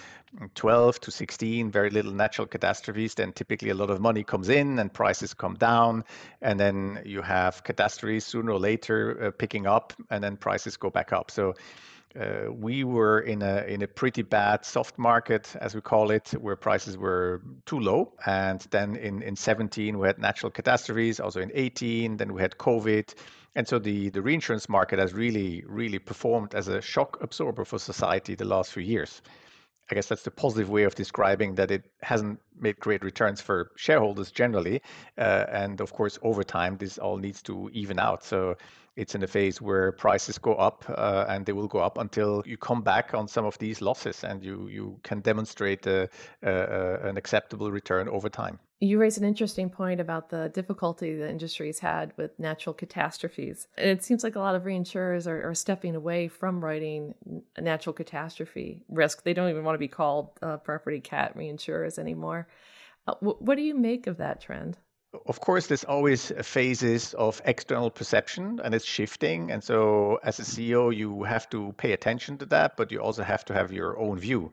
12 0.54 1.00
to 1.00 1.10
16, 1.10 1.70
very 1.70 1.90
little 1.90 2.12
natural 2.12 2.46
catastrophes, 2.46 3.14
then 3.14 3.32
typically 3.32 3.70
a 3.70 3.74
lot 3.74 3.90
of 3.90 4.00
money 4.00 4.22
comes 4.22 4.48
in 4.48 4.78
and 4.78 4.92
prices 4.92 5.34
come 5.34 5.54
down, 5.54 6.04
and 6.40 6.60
then 6.60 7.02
you 7.04 7.22
have 7.22 7.64
catastrophes 7.64 8.24
sooner 8.24 8.52
or 8.52 8.58
later 8.58 9.24
uh, 9.24 9.30
picking 9.30 9.66
up, 9.66 9.92
and 10.10 10.22
then 10.22 10.36
prices 10.36 10.76
go 10.76 10.90
back 10.90 11.12
up. 11.12 11.30
So 11.30 11.54
uh, 12.18 12.50
we 12.50 12.84
were 12.84 13.20
in 13.20 13.42
a 13.42 13.64
in 13.66 13.82
a 13.82 13.86
pretty 13.86 14.22
bad 14.22 14.64
soft 14.64 14.98
market, 14.98 15.54
as 15.60 15.74
we 15.74 15.80
call 15.80 16.10
it, 16.10 16.28
where 16.40 16.56
prices 16.56 16.96
were 16.96 17.42
too 17.66 17.80
low. 17.80 18.12
And 18.24 18.60
then 18.70 18.96
in 18.96 19.22
in 19.22 19.36
17 19.36 19.98
we 19.98 20.06
had 20.06 20.18
natural 20.18 20.50
catastrophes. 20.50 21.20
Also 21.20 21.40
in 21.40 21.50
18, 21.54 22.16
then 22.16 22.32
we 22.32 22.40
had 22.40 22.56
COVID, 22.58 23.14
and 23.54 23.68
so 23.68 23.78
the 23.78 24.10
the 24.10 24.22
reinsurance 24.22 24.68
market 24.68 24.98
has 24.98 25.12
really 25.12 25.62
really 25.66 25.98
performed 25.98 26.54
as 26.54 26.68
a 26.68 26.80
shock 26.80 27.18
absorber 27.20 27.64
for 27.64 27.78
society 27.78 28.34
the 28.34 28.44
last 28.44 28.72
few 28.72 28.82
years. 28.82 29.22
I 29.90 29.94
guess 29.94 30.08
that's 30.08 30.24
the 30.24 30.32
positive 30.32 30.68
way 30.68 30.82
of 30.82 30.96
describing 30.96 31.54
that 31.56 31.70
it 31.70 31.84
hasn't 32.02 32.40
made 32.58 32.80
great 32.80 33.04
returns 33.04 33.40
for 33.40 33.70
shareholders 33.76 34.32
generally. 34.32 34.82
Uh, 35.16 35.44
and 35.48 35.80
of 35.80 35.92
course, 35.92 36.18
over 36.22 36.42
time, 36.42 36.76
this 36.76 36.98
all 36.98 37.18
needs 37.18 37.40
to 37.42 37.70
even 37.72 38.00
out. 38.00 38.24
So 38.24 38.56
it's 38.96 39.14
in 39.14 39.22
a 39.22 39.26
phase 39.26 39.60
where 39.60 39.92
prices 39.92 40.38
go 40.38 40.54
up 40.54 40.84
uh, 40.88 41.26
and 41.28 41.44
they 41.44 41.52
will 41.52 41.68
go 41.68 41.78
up 41.78 41.98
until 41.98 42.42
you 42.46 42.56
come 42.56 42.82
back 42.82 43.14
on 43.14 43.28
some 43.28 43.44
of 43.44 43.58
these 43.58 43.80
losses 43.82 44.24
and 44.24 44.42
you, 44.42 44.68
you 44.68 44.98
can 45.02 45.20
demonstrate 45.20 45.86
a, 45.86 46.08
a, 46.42 46.50
a, 46.50 47.08
an 47.08 47.16
acceptable 47.16 47.70
return 47.70 48.08
over 48.08 48.28
time. 48.28 48.58
You 48.80 48.98
raise 48.98 49.16
an 49.16 49.24
interesting 49.24 49.70
point 49.70 50.00
about 50.00 50.28
the 50.28 50.50
difficulty 50.50 51.14
the 51.14 51.30
industry's 51.30 51.78
had 51.78 52.12
with 52.16 52.38
natural 52.38 52.74
catastrophes. 52.74 53.68
And 53.78 53.88
it 53.88 54.04
seems 54.04 54.22
like 54.22 54.36
a 54.36 54.40
lot 54.40 54.54
of 54.54 54.64
reinsurers 54.64 55.26
are, 55.26 55.48
are 55.48 55.54
stepping 55.54 55.94
away 55.94 56.28
from 56.28 56.62
writing 56.62 57.14
a 57.56 57.62
natural 57.62 57.94
catastrophe 57.94 58.82
risk. 58.88 59.22
They 59.22 59.32
don't 59.32 59.48
even 59.48 59.64
want 59.64 59.76
to 59.76 59.78
be 59.78 59.88
called 59.88 60.30
uh, 60.42 60.58
property 60.58 61.00
cat 61.00 61.36
reinsurers 61.36 61.98
anymore. 61.98 62.48
Uh, 63.06 63.14
w- 63.14 63.38
what 63.40 63.56
do 63.56 63.62
you 63.62 63.74
make 63.74 64.06
of 64.06 64.18
that 64.18 64.42
trend? 64.42 64.76
Of 65.26 65.40
course, 65.40 65.66
there's 65.66 65.84
always 65.84 66.32
phases 66.42 67.14
of 67.14 67.40
external 67.44 67.90
perception 67.90 68.60
and 68.62 68.74
it's 68.74 68.84
shifting. 68.84 69.50
And 69.50 69.62
so, 69.62 70.18
as 70.22 70.38
a 70.38 70.42
CEO, 70.42 70.94
you 70.94 71.22
have 71.24 71.48
to 71.50 71.72
pay 71.76 71.92
attention 71.92 72.38
to 72.38 72.46
that, 72.46 72.76
but 72.76 72.92
you 72.92 73.00
also 73.00 73.22
have 73.22 73.44
to 73.46 73.54
have 73.54 73.72
your 73.72 73.98
own 73.98 74.18
view. 74.18 74.52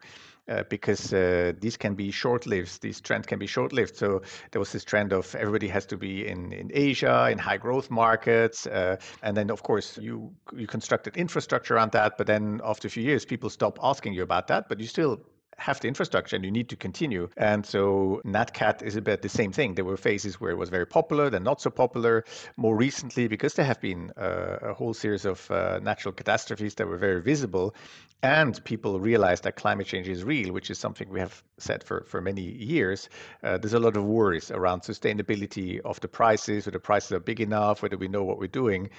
Uh, 0.49 0.61
because 0.69 1.13
uh, 1.13 1.53
these 1.61 1.77
can 1.77 1.95
be 1.95 2.11
short-lived. 2.11 2.81
These 2.81 2.99
trends 2.99 3.25
can 3.25 3.39
be 3.39 3.47
short-lived. 3.47 3.95
So 3.95 4.23
there 4.51 4.59
was 4.59 4.73
this 4.73 4.83
trend 4.83 5.13
of 5.13 5.33
everybody 5.35 5.69
has 5.69 5.85
to 5.85 5.95
be 5.95 6.27
in, 6.27 6.51
in 6.51 6.69
Asia, 6.73 7.29
in 7.31 7.37
high-growth 7.37 7.89
markets, 7.89 8.67
uh, 8.67 8.97
and 9.21 9.37
then 9.37 9.49
of 9.49 9.63
course 9.63 9.97
you 9.97 10.33
you 10.53 10.67
constructed 10.67 11.15
infrastructure 11.15 11.75
around 11.75 11.93
that. 11.93 12.17
But 12.17 12.27
then 12.27 12.59
after 12.61 12.89
a 12.89 12.91
few 12.91 13.03
years, 13.03 13.23
people 13.23 13.49
stop 13.49 13.79
asking 13.81 14.15
you 14.15 14.21
about 14.21 14.47
that, 14.47 14.67
but 14.67 14.81
you 14.81 14.87
still 14.87 15.21
have 15.57 15.79
the 15.79 15.87
infrastructure 15.87 16.35
and 16.35 16.45
you 16.45 16.51
need 16.51 16.69
to 16.69 16.75
continue. 16.75 17.29
And 17.37 17.65
so 17.65 18.21
NatCat 18.25 18.83
is 18.83 18.95
a 18.95 19.01
bit 19.01 19.21
the 19.21 19.29
same 19.29 19.51
thing. 19.51 19.75
There 19.75 19.85
were 19.85 19.97
phases 19.97 20.39
where 20.39 20.51
it 20.51 20.57
was 20.57 20.69
very 20.69 20.85
popular, 20.85 21.29
then 21.29 21.43
not 21.43 21.61
so 21.61 21.69
popular. 21.69 22.25
More 22.57 22.75
recently, 22.75 23.27
because 23.27 23.53
there 23.53 23.65
have 23.65 23.81
been 23.81 24.11
uh, 24.17 24.59
a 24.61 24.73
whole 24.73 24.93
series 24.93 25.25
of 25.25 25.49
uh, 25.51 25.79
natural 25.81 26.13
catastrophes 26.13 26.75
that 26.75 26.87
were 26.87 26.97
very 26.97 27.21
visible, 27.21 27.75
and 28.21 28.63
people 28.63 28.99
realized 28.99 29.43
that 29.43 29.55
climate 29.55 29.87
change 29.87 30.07
is 30.07 30.23
real, 30.23 30.53
which 30.53 30.69
is 30.69 30.79
something 30.79 31.09
we 31.09 31.19
have 31.19 31.43
said 31.57 31.83
for, 31.83 32.05
for 32.07 32.21
many 32.21 32.41
years. 32.41 33.09
Uh, 33.43 33.57
there's 33.57 33.73
a 33.73 33.79
lot 33.79 33.97
of 33.97 34.05
worries 34.05 34.49
around 34.51 34.81
sustainability 34.81 35.79
of 35.81 35.99
the 35.99 36.07
prices, 36.07 36.65
whether 36.65 36.77
the 36.77 36.79
prices 36.79 37.11
are 37.11 37.19
big 37.19 37.41
enough, 37.41 37.81
whether 37.81 37.97
we 37.97 38.07
know 38.07 38.23
what 38.23 38.39
we're 38.39 38.47
doing. 38.47 38.89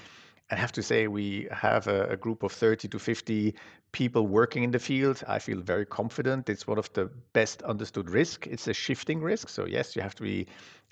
I 0.51 0.57
have 0.57 0.73
to 0.73 0.83
say, 0.83 1.07
we 1.07 1.49
have 1.51 1.87
a, 1.87 2.09
a, 2.09 2.17
group 2.17 2.43
of 2.43 2.53
30 2.53 2.89
to 2.89 2.99
50 2.99 3.55
people 3.93 4.27
working 4.27 4.63
in 4.63 4.71
the 4.71 4.79
field. 4.79 5.23
I 5.27 5.39
feel 5.39 5.61
very 5.61 5.87
confident. 5.87 6.51
It's 6.51 6.67
one 6.67 6.79
of 6.79 6.93
the 6.93 7.07
best 7.33 7.63
understood 7.63 8.11
risk. 8.11 8.47
It's 8.47 8.69
a 8.69 8.75
shifting 8.75 9.23
risk. 9.23 9.49
So, 9.49 9.65
yes, 9.65 9.97
you 9.97 10.03
have 10.03 10.15
to 10.17 10.23
be 10.23 10.47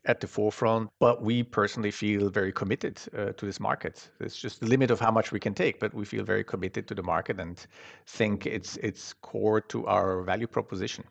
at 0.05 0.21
the 0.21 0.27
forefront, 0.27 0.91
but 0.99 1.23
we 1.23 1.43
personally 1.43 1.91
feel 1.91 2.29
very 2.29 2.53
committed 2.53 3.01
uh, 3.17 3.33
to 3.33 3.47
this 3.47 3.61
market. 3.61 4.11
It's 4.21 4.39
just 4.39 4.61
the 4.61 4.67
limit 4.67 4.91
of 4.91 4.99
how 4.99 5.11
much 5.11 5.33
we 5.33 5.39
can 5.39 5.55
take, 5.55 5.79
but 5.79 5.95
we 5.95 6.05
feel 6.05 6.25
very 6.25 6.45
committed 6.45 6.89
to 6.89 6.95
the 6.95 7.03
market 7.03 7.39
and 7.39 7.65
think 8.07 8.47
it's 8.47 8.77
it's 8.79 9.13
core 9.13 9.61
to 9.61 9.87
our 9.87 10.23
value 10.23 10.49
proposition. 10.49 11.05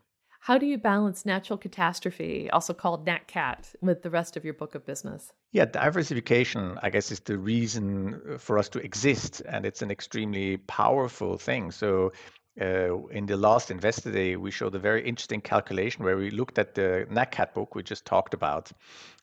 How 0.45 0.57
do 0.57 0.65
you 0.65 0.79
balance 0.79 1.23
natural 1.23 1.55
catastrophe, 1.55 2.49
also 2.49 2.73
called 2.73 3.05
NatCat, 3.05 3.75
with 3.79 4.01
the 4.01 4.09
rest 4.09 4.35
of 4.35 4.43
your 4.43 4.55
book 4.55 4.73
of 4.73 4.83
business? 4.87 5.31
Yeah, 5.51 5.65
diversification, 5.65 6.79
I 6.81 6.89
guess, 6.89 7.11
is 7.11 7.19
the 7.19 7.37
reason 7.37 8.39
for 8.39 8.57
us 8.57 8.67
to 8.69 8.79
exist, 8.79 9.43
and 9.47 9.67
it's 9.67 9.83
an 9.83 9.91
extremely 9.91 10.57
powerful 10.57 11.37
thing. 11.37 11.69
So, 11.69 12.13
uh, 12.59 13.05
in 13.09 13.27
the 13.27 13.37
last 13.37 13.69
Investor 13.69 14.11
Day, 14.11 14.35
we 14.35 14.49
showed 14.49 14.73
a 14.73 14.79
very 14.79 15.07
interesting 15.07 15.41
calculation 15.41 16.03
where 16.03 16.17
we 16.17 16.31
looked 16.31 16.57
at 16.57 16.73
the 16.73 17.05
NatCat 17.11 17.53
book 17.53 17.75
we 17.75 17.83
just 17.83 18.05
talked 18.05 18.33
about. 18.33 18.71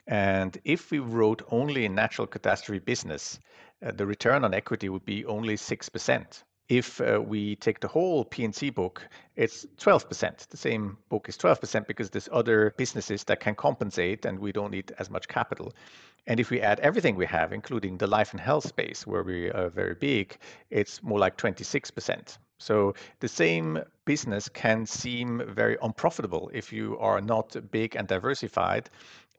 And 0.07 0.57
if 0.65 0.93
we 0.93 1.01
wrote 1.01 1.43
only 1.51 1.85
in 1.85 1.97
natural 1.97 2.29
catastrophe 2.29 2.79
business, 2.79 3.41
uh, 3.85 3.91
the 3.91 4.07
return 4.07 4.45
on 4.45 4.55
equity 4.55 4.89
would 4.89 5.05
be 5.05 5.25
only 5.25 5.57
6% 5.57 6.45
if 6.69 7.01
uh, 7.01 7.21
we 7.25 7.57
take 7.57 7.81
the 7.81 7.89
whole 7.89 8.25
P&C 8.25 8.71
book, 8.71 9.07
it's 9.37 9.67
12%. 9.79 10.49
The 10.49 10.57
same 10.57 10.99
book 11.09 11.29
is 11.29 11.39
12% 11.39 11.87
because 11.87 12.11
there's 12.11 12.29
other 12.31 12.75
businesses 12.77 13.25
that 13.25 13.41
can 13.41 13.55
compensate 13.55 14.27
and 14.27 14.39
we 14.39 14.53
don't 14.53 14.71
need 14.71 14.93
as 14.99 15.11
much 15.11 15.29
capital. 15.29 15.73
And 16.27 16.39
if 16.39 16.51
we 16.51 16.61
add 16.61 16.79
everything 16.81 17.17
we 17.17 17.25
have, 17.27 17.55
including 17.55 17.97
the 17.97 18.07
life 18.07 18.33
and 18.33 18.41
health 18.41 18.69
space 18.69 19.07
where 19.07 19.23
we 19.23 19.51
are 19.51 19.71
very 19.71 19.95
big, 19.95 20.37
it's 20.69 21.03
more 21.03 21.19
like 21.19 21.39
26%. 21.39 22.37
So 22.59 22.95
the 23.21 23.29
same 23.29 23.79
business 24.05 24.49
can 24.49 24.85
seem 24.85 25.43
very 25.49 25.79
unprofitable 25.81 26.51
if 26.53 26.73
you 26.73 26.99
are 26.99 27.21
not 27.21 27.57
big 27.71 27.97
and 27.97 28.07
diversified 28.07 28.91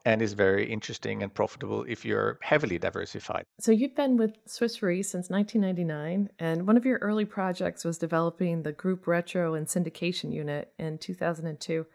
and 0.05 0.21
is 0.21 0.33
very 0.33 0.69
interesting 0.71 1.23
and 1.23 1.33
profitable 1.33 1.83
if 1.87 2.05
you're 2.05 2.37
heavily 2.41 2.77
diversified. 2.77 3.43
So 3.59 3.71
you've 3.71 3.95
been 3.95 4.17
with 4.17 4.37
Swiss 4.45 4.81
Re 4.81 5.03
since 5.03 5.29
1999, 5.29 6.29
and 6.39 6.67
one 6.67 6.77
of 6.77 6.85
your 6.85 6.99
early 6.99 7.25
projects 7.25 7.83
was 7.83 7.97
developing 7.97 8.63
the 8.63 8.71
group 8.71 9.07
retro 9.07 9.53
and 9.53 9.67
syndication 9.67 10.33
unit 10.33 10.73
in 10.79 10.97
2002. 10.97 11.85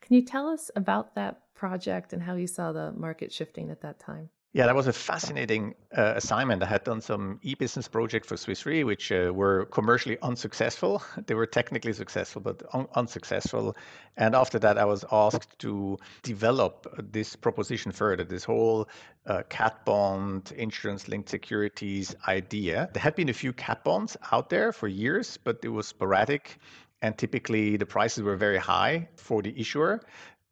Can 0.00 0.16
you 0.16 0.24
tell 0.24 0.48
us 0.48 0.70
about 0.74 1.14
that 1.14 1.42
project 1.54 2.12
and 2.12 2.22
how 2.22 2.34
you 2.34 2.46
saw 2.46 2.72
the 2.72 2.92
market 2.92 3.32
shifting 3.32 3.70
at 3.70 3.82
that 3.82 4.00
time? 4.00 4.30
Yeah, 4.54 4.66
that 4.66 4.74
was 4.74 4.86
a 4.86 4.92
fascinating 4.92 5.74
uh, 5.96 6.12
assignment. 6.16 6.62
I 6.62 6.66
had 6.66 6.84
done 6.84 7.00
some 7.00 7.40
e-business 7.42 7.88
project 7.88 8.26
for 8.26 8.36
Swiss 8.36 8.66
Re, 8.66 8.84
which 8.84 9.10
uh, 9.10 9.32
were 9.34 9.64
commercially 9.66 10.18
unsuccessful. 10.20 11.02
They 11.26 11.32
were 11.34 11.46
technically 11.46 11.94
successful, 11.94 12.42
but 12.42 12.62
un- 12.74 12.86
unsuccessful. 12.94 13.74
And 14.18 14.34
after 14.34 14.58
that, 14.58 14.76
I 14.76 14.84
was 14.84 15.06
asked 15.10 15.58
to 15.60 15.96
develop 16.22 16.86
this 17.12 17.34
proposition 17.34 17.92
further, 17.92 18.24
this 18.24 18.44
whole 18.44 18.90
uh, 19.24 19.42
cat 19.48 19.86
bond, 19.86 20.52
insurance-linked 20.54 21.30
securities 21.30 22.14
idea. 22.28 22.90
There 22.92 23.02
had 23.02 23.14
been 23.14 23.30
a 23.30 23.34
few 23.34 23.54
cat 23.54 23.82
bonds 23.84 24.18
out 24.32 24.50
there 24.50 24.70
for 24.74 24.86
years, 24.86 25.38
but 25.42 25.60
it 25.64 25.68
was 25.70 25.88
sporadic 25.88 26.58
and 27.00 27.18
typically 27.18 27.76
the 27.76 27.86
prices 27.86 28.22
were 28.22 28.36
very 28.36 28.58
high 28.58 29.08
for 29.16 29.42
the 29.42 29.58
issuer 29.58 30.00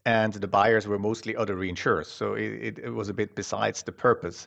and 0.05 0.33
the 0.33 0.49
buyers 0.49 0.87
were 0.87 0.99
mostly 0.99 1.37
other 1.37 1.57
reinsurers. 1.57 2.07
So 2.07 2.35
it, 2.35 2.79
it, 2.79 2.91
was 2.91 3.09
a 3.09 3.15
bit 3.15 3.35
besides 3.35 3.83
the 3.83 3.93
purpose. 3.93 4.47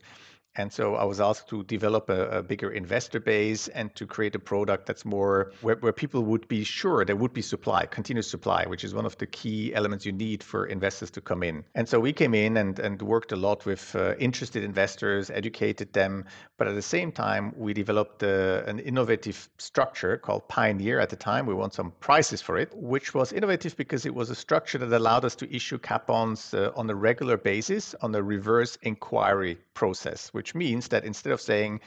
And 0.56 0.72
so 0.72 0.96
I 0.96 1.04
was 1.04 1.20
asked 1.20 1.50
to 1.50 1.64
develop 1.64 2.10
a, 2.10 2.40
a, 2.40 2.44
bigger 2.44 2.70
investor 2.70 3.20
base 3.20 3.68
and 3.70 3.94
to 3.96 4.06
create 4.06 4.36
a 4.36 4.40
product 4.40 4.86
that's 4.86 5.04
more 5.04 5.52
where, 5.62 5.78
where 5.78 5.94
people 5.94 6.22
would 6.24 6.48
be 6.48 6.64
sure 6.64 7.04
there 7.06 7.16
would 7.16 7.34
be 7.34 7.42
supply, 7.42 7.86
continuous 7.88 8.30
supply, 8.30 8.66
which 8.66 8.84
is 8.84 8.94
one 8.94 9.06
of 9.06 9.18
the 9.18 9.26
key 9.26 9.74
elements 9.74 10.06
you 10.06 10.12
need 10.12 10.44
for 10.44 10.66
investors 10.66 11.10
to 11.12 11.22
come 11.22 11.42
in. 11.42 11.64
And 11.74 11.90
so 11.90 12.00
we 12.00 12.14
came 12.14 12.36
in 12.36 12.58
and, 12.58 12.78
and 12.78 13.02
worked 13.02 13.32
a 13.32 13.36
lot 13.36 13.66
with 13.66 13.96
uh, 13.96 14.16
interested 14.18 14.64
investors, 14.64 15.32
educated 15.32 15.94
them. 15.94 16.26
But 16.58 16.68
at 16.68 16.76
the 16.76 16.84
same 16.84 17.12
time, 17.12 17.54
we 17.58 17.74
developed 17.74 18.22
uh, 18.22 18.64
an 18.68 18.78
innovative 18.80 19.50
structure 19.58 20.18
called 20.18 20.48
Pioneer 20.50 21.00
at 21.00 21.10
the 21.10 21.16
time. 21.16 21.48
We 21.48 21.56
won 21.56 21.72
some 21.72 21.94
prizes 22.00 22.42
for 22.42 22.58
it, 22.58 22.72
which 22.76 23.14
was 23.14 23.34
innovative 23.34 23.76
because 23.76 24.06
it 24.06 24.14
was 24.14 24.30
a 24.30 24.36
structure 24.36 24.78
that 24.78 24.92
allowed 24.92 25.26
us 25.26 25.36
to 25.38 25.56
issue 25.56 25.80
cat 25.80 26.06
bonds 26.06 26.54
uh, 26.54 26.72
on 26.76 26.90
a 26.90 26.96
regular 26.96 27.38
basis 27.38 27.96
on 28.02 28.14
a 28.14 28.22
reverse 28.22 28.78
inquiry 28.84 29.58
process, 29.74 30.30
which 30.34 30.43
means 30.54 30.90
that 30.90 31.06
instead 31.06 31.32
of 31.32 31.42
saying, 31.42 31.80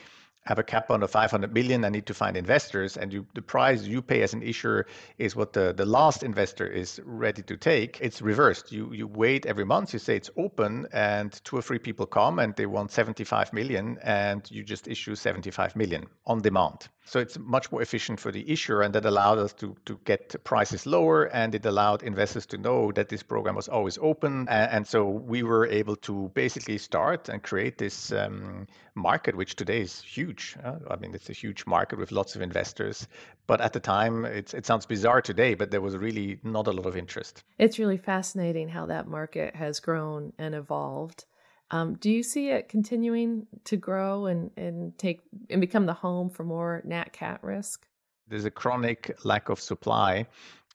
I 0.45 0.51
have 0.51 0.59
a 0.59 0.63
cat 0.63 0.87
bond 0.87 1.03
of 1.03 1.11
500 1.11 1.53
million, 1.53 1.83
I 1.83 1.89
need 1.89 2.05
to 2.05 2.13
find 2.13 2.37
investors, 2.37 2.95
and 2.95 3.11
you, 3.11 3.27
the 3.33 3.41
price 3.41 3.83
you 3.83 4.01
pay 4.01 4.21
as 4.21 4.33
an 4.33 4.41
issuer 4.41 4.85
is 5.17 5.35
what 5.35 5.51
the, 5.51 5.73
the 5.73 5.85
last 5.85 6.23
investor 6.23 6.65
is 6.65 7.01
ready 7.03 7.41
to 7.43 7.57
take. 7.57 7.99
It's 7.99 8.21
reversed. 8.21 8.71
You 8.71 8.93
you 8.93 9.07
wait 9.07 9.45
every 9.45 9.65
month. 9.65 9.91
You 9.91 9.99
say 9.99 10.15
it's 10.15 10.29
open, 10.37 10.87
and 10.93 11.33
two 11.43 11.57
or 11.57 11.61
three 11.61 11.79
people 11.79 12.05
come 12.05 12.39
and 12.39 12.55
they 12.55 12.65
want 12.65 12.91
75 12.91 13.51
million, 13.51 13.97
and 14.01 14.49
you 14.49 14.63
just 14.63 14.87
issue 14.87 15.15
75 15.15 15.75
million 15.75 16.05
on 16.25 16.41
demand. 16.41 16.87
So 17.07 17.21
it's 17.21 17.39
much 17.39 17.71
more 17.71 17.81
efficient 17.81 18.19
for 18.19 18.33
the 18.33 18.51
issuer, 18.51 18.81
and 18.81 18.93
that 18.93 19.05
allowed 19.05 19.37
us 19.37 19.53
to, 19.53 19.77
to 19.85 19.97
get 20.03 20.35
prices 20.43 20.85
lower, 20.85 21.23
and 21.25 21.55
it 21.55 21.65
allowed 21.65 22.03
investors 22.03 22.45
to 22.47 22.57
know 22.57 22.91
that 22.91 23.07
this 23.07 23.23
program 23.23 23.55
was 23.55 23.69
always 23.69 23.97
open. 23.99 24.45
And, 24.49 24.71
and 24.71 24.87
so 24.87 25.05
we 25.05 25.41
were 25.41 25.65
able 25.67 25.95
to 25.95 26.29
basically 26.33 26.77
start 26.77 27.29
and 27.29 27.41
create 27.41 27.77
this 27.77 28.11
um, 28.11 28.67
market, 28.93 29.37
which 29.37 29.55
today 29.55 29.79
is 29.79 30.01
huge. 30.01 30.57
Uh, 30.61 30.79
I 30.89 30.97
mean, 30.97 31.15
it's 31.15 31.29
a 31.29 31.33
huge 31.33 31.65
market 31.65 31.97
with 31.97 32.11
lots 32.11 32.35
of 32.35 32.41
investors. 32.41 33.07
But 33.47 33.61
at 33.61 33.71
the 33.71 33.79
time, 33.79 34.25
it 34.25 34.65
sounds 34.65 34.85
bizarre 34.85 35.21
today, 35.21 35.53
but 35.53 35.71
there 35.71 35.79
was 35.79 35.95
really 35.95 36.39
not 36.43 36.67
a 36.67 36.71
lot 36.71 36.85
of 36.85 36.97
interest. 36.97 37.41
It's 37.57 37.79
really 37.79 37.97
fascinating 37.97 38.67
how 38.67 38.87
that 38.87 39.07
market 39.07 39.55
has 39.55 39.79
grown 39.79 40.33
and 40.37 40.53
evolved. 40.53 41.23
Um, 41.71 41.95
do 41.95 42.09
you 42.09 42.23
see 42.23 42.49
it 42.49 42.69
continuing 42.69 43.45
to 43.65 43.75
grow 43.75 44.27
and, 44.27 44.51
and 44.55 44.97
take 44.97 45.21
and 45.49 45.59
become 45.59 45.85
the 45.85 45.93
home 45.93 46.29
for 46.29 46.43
more 46.43 46.81
nat 46.85 47.11
cat 47.11 47.39
risk? 47.43 47.85
There's 48.27 48.45
a 48.45 48.51
chronic 48.51 49.17
lack 49.23 49.49
of 49.49 49.59
supply 49.59 50.27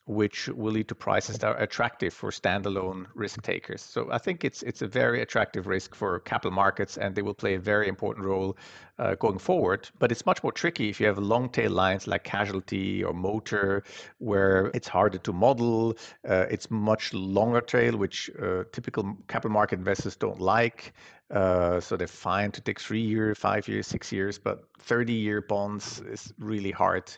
which 0.07 0.49
will 0.49 0.73
lead 0.73 0.89
to 0.89 0.95
prices 0.95 1.39
that 1.39 1.47
are 1.47 1.63
attractive 1.63 2.13
for 2.13 2.31
standalone 2.31 3.07
risk 3.15 3.41
takers. 3.43 3.81
So 3.81 4.09
I 4.11 4.19
think 4.19 4.45
it's 4.45 4.63
it's 4.63 4.83
a 4.83 4.89
very 4.89 5.23
attractive 5.23 5.67
risk 5.67 5.95
for 5.95 6.19
capital 6.21 6.51
markets, 6.51 6.99
and 6.99 7.15
they 7.15 7.23
will 7.23 7.35
play 7.35 7.55
a 7.55 7.61
very 7.61 7.87
important 7.87 8.27
role 8.27 8.57
uh, 8.99 9.15
going 9.15 9.39
forward. 9.39 9.89
But 9.99 10.11
it's 10.11 10.27
much 10.27 10.43
more 10.43 10.53
tricky 10.53 10.89
if 10.89 11.01
you 11.01 11.07
have 11.07 11.19
long 11.19 11.49
tail 11.49 11.71
lines 11.71 12.07
like 12.07 12.25
casualty 12.25 13.05
or 13.05 13.15
motor, 13.15 13.85
where 14.19 14.71
it's 14.75 14.89
harder 14.89 15.19
to 15.19 15.33
model. 15.33 15.97
Uh, 16.29 16.47
it's 16.51 16.69
much 16.71 17.15
longer 17.15 17.61
tail, 17.61 17.97
which 17.97 18.29
uh, 18.43 18.65
typical 18.73 19.17
capital 19.29 19.53
market 19.53 19.79
investors 19.79 20.17
don't 20.17 20.41
like. 20.41 20.95
Uh, 21.31 21.81
so 21.81 21.97
they're 21.97 22.07
fine 22.07 22.51
to 22.53 22.61
take 22.61 22.79
three 22.79 23.01
years, 23.01 23.39
five 23.39 23.67
years, 23.67 23.87
six 23.87 24.13
years, 24.13 24.39
but 24.39 24.65
30 24.81 25.15
year 25.15 25.41
bonds 25.41 26.01
is 26.01 26.33
really 26.39 26.71
hard 26.71 27.11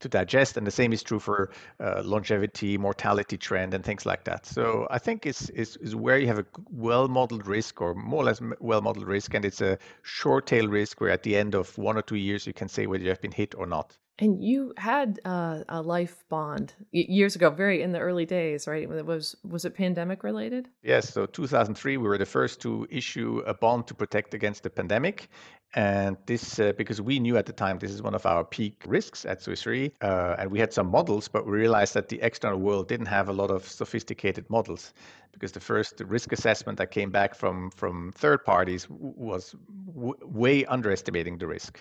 to 0.00 0.08
digest. 0.08 0.56
And 0.56 0.66
the 0.66 0.70
same 0.70 0.92
is 0.92 1.02
true 1.02 1.18
for 1.18 1.50
uh, 1.78 2.02
longevity, 2.04 2.76
mortality 2.78 3.38
trend, 3.38 3.74
and 3.74 3.84
things 3.84 4.04
like 4.04 4.24
that. 4.24 4.46
So 4.46 4.86
I 4.90 4.98
think 4.98 5.26
it's, 5.26 5.48
is 5.50 5.76
is 5.76 5.94
where 5.94 6.18
you 6.18 6.26
have 6.26 6.38
a 6.38 6.46
well 6.70 7.08
modeled 7.08 7.46
risk 7.46 7.80
or 7.80 7.94
more 7.94 8.22
or 8.22 8.24
less 8.24 8.40
well 8.58 8.80
modeled 8.80 9.06
risk, 9.06 9.34
and 9.34 9.44
it's 9.44 9.60
a 9.60 9.78
short 10.02 10.46
tail 10.46 10.68
risk 10.68 11.00
where 11.00 11.10
at 11.10 11.22
the 11.22 11.36
end 11.36 11.54
of 11.54 11.76
one 11.78 11.96
or 11.96 12.02
two 12.02 12.16
years 12.16 12.46
you 12.46 12.52
can 12.52 12.68
say 12.68 12.86
whether 12.86 13.02
you 13.02 13.10
have 13.10 13.20
been 13.20 13.32
hit 13.32 13.54
or 13.54 13.66
not. 13.66 13.96
And 14.20 14.44
you 14.44 14.74
had 14.76 15.18
uh, 15.24 15.60
a 15.70 15.80
life 15.80 16.24
bond 16.28 16.74
years 16.92 17.36
ago, 17.36 17.48
very 17.48 17.80
in 17.80 17.92
the 17.92 18.00
early 18.00 18.26
days, 18.26 18.66
right? 18.66 18.82
It 18.82 19.06
was 19.06 19.34
was 19.42 19.64
it 19.64 19.74
pandemic 19.74 20.22
related? 20.22 20.68
Yes. 20.82 21.08
So 21.08 21.24
2003, 21.24 21.96
we 21.96 22.06
were 22.06 22.18
the 22.18 22.26
first 22.26 22.60
to 22.60 22.86
issue 22.90 23.42
a 23.46 23.54
bond 23.54 23.86
to 23.86 23.94
protect 23.94 24.34
against 24.34 24.62
the 24.62 24.68
pandemic, 24.68 25.30
and 25.74 26.18
this 26.26 26.58
uh, 26.58 26.72
because 26.76 27.00
we 27.00 27.18
knew 27.18 27.38
at 27.38 27.46
the 27.46 27.54
time 27.54 27.78
this 27.78 27.90
is 27.90 28.02
one 28.02 28.14
of 28.14 28.26
our 28.26 28.44
peak 28.44 28.82
risks 28.86 29.24
at 29.24 29.40
Swiss 29.40 29.64
Re, 29.64 29.90
uh, 30.02 30.36
and 30.38 30.50
we 30.50 30.58
had 30.58 30.74
some 30.74 30.88
models, 30.88 31.26
but 31.26 31.46
we 31.46 31.52
realized 31.52 31.94
that 31.94 32.10
the 32.10 32.20
external 32.20 32.58
world 32.58 32.88
didn't 32.88 33.06
have 33.06 33.30
a 33.30 33.32
lot 33.32 33.50
of 33.50 33.66
sophisticated 33.66 34.44
models 34.50 34.92
because 35.32 35.52
the 35.52 35.60
first 35.60 36.02
risk 36.06 36.30
assessment 36.32 36.76
that 36.76 36.90
came 36.90 37.10
back 37.10 37.34
from 37.34 37.70
from 37.70 38.12
third 38.12 38.44
parties 38.44 38.86
was 38.90 39.56
w- 39.86 40.18
way 40.20 40.66
underestimating 40.66 41.38
the 41.38 41.46
risk. 41.46 41.80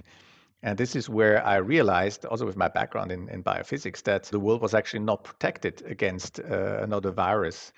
And 0.61 0.77
this 0.77 0.95
is 0.95 1.09
where 1.09 1.45
I 1.45 1.57
realized, 1.57 2.25
also 2.25 2.45
with 2.45 2.57
my 2.57 2.67
background 2.67 3.11
in, 3.11 3.29
in 3.29 3.43
biophysics, 3.43 4.03
that 4.03 4.23
the 4.23 4.39
world 4.39 4.61
was 4.61 4.73
actually 4.73 4.99
not 4.99 5.23
protected 5.23 5.81
against 5.85 6.39
uh, 6.39 6.79
another 6.81 7.11
virus. 7.11 7.71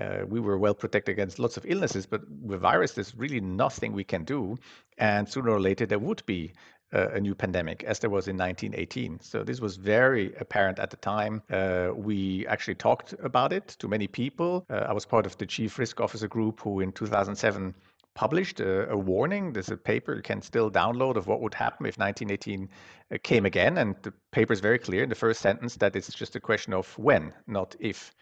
Uh, 0.00 0.20
we 0.28 0.38
were 0.38 0.56
well 0.56 0.74
protected 0.74 1.12
against 1.12 1.40
lots 1.40 1.56
of 1.56 1.66
illnesses, 1.66 2.06
but 2.06 2.22
with 2.30 2.60
virus, 2.60 2.92
there's 2.92 3.16
really 3.16 3.40
nothing 3.40 3.92
we 3.92 4.04
can 4.04 4.22
do. 4.22 4.56
And 4.98 5.28
sooner 5.28 5.50
or 5.50 5.60
later, 5.60 5.86
there 5.86 5.98
would 5.98 6.24
be 6.26 6.52
uh, 6.92 7.08
a 7.08 7.20
new 7.20 7.34
pandemic, 7.34 7.84
as 7.84 7.98
there 7.98 8.10
was 8.10 8.28
in 8.28 8.36
1918. 8.36 9.20
So 9.20 9.42
this 9.42 9.60
was 9.60 9.76
very 9.76 10.34
apparent 10.36 10.78
at 10.78 10.90
the 10.90 10.96
time. 10.96 11.42
Uh, 11.50 11.90
we 11.94 12.46
actually 12.46 12.76
talked 12.76 13.14
about 13.22 13.52
it 13.52 13.68
to 13.80 13.88
many 13.88 14.06
people. 14.06 14.64
Uh, 14.70 14.86
I 14.88 14.92
was 14.92 15.04
part 15.04 15.26
of 15.26 15.36
the 15.38 15.46
chief 15.46 15.78
risk 15.78 16.00
officer 16.00 16.28
group 16.28 16.60
who, 16.60 16.80
in 16.80 16.92
2007, 16.92 17.74
published 18.18 18.58
a, 18.58 18.90
a, 18.90 18.96
warning. 18.96 19.52
There's 19.52 19.70
a 19.70 19.76
paper 19.76 20.16
you 20.16 20.22
can 20.22 20.42
still 20.42 20.68
download 20.72 21.14
of 21.14 21.28
what 21.28 21.40
would 21.40 21.54
happen 21.54 21.86
if 21.86 21.98
1918 21.98 22.68
uh, 23.14 23.18
came 23.22 23.46
again. 23.46 23.78
And 23.78 23.94
the 24.02 24.12
paper 24.32 24.52
is 24.52 24.58
very 24.58 24.80
clear 24.80 25.04
in 25.04 25.08
the 25.08 25.14
first 25.14 25.40
sentence 25.40 25.76
that 25.76 25.94
it's 25.94 26.12
just 26.12 26.34
a 26.34 26.40
question 26.40 26.72
of 26.74 26.98
when, 26.98 27.32
not 27.46 27.76
if. 27.78 28.12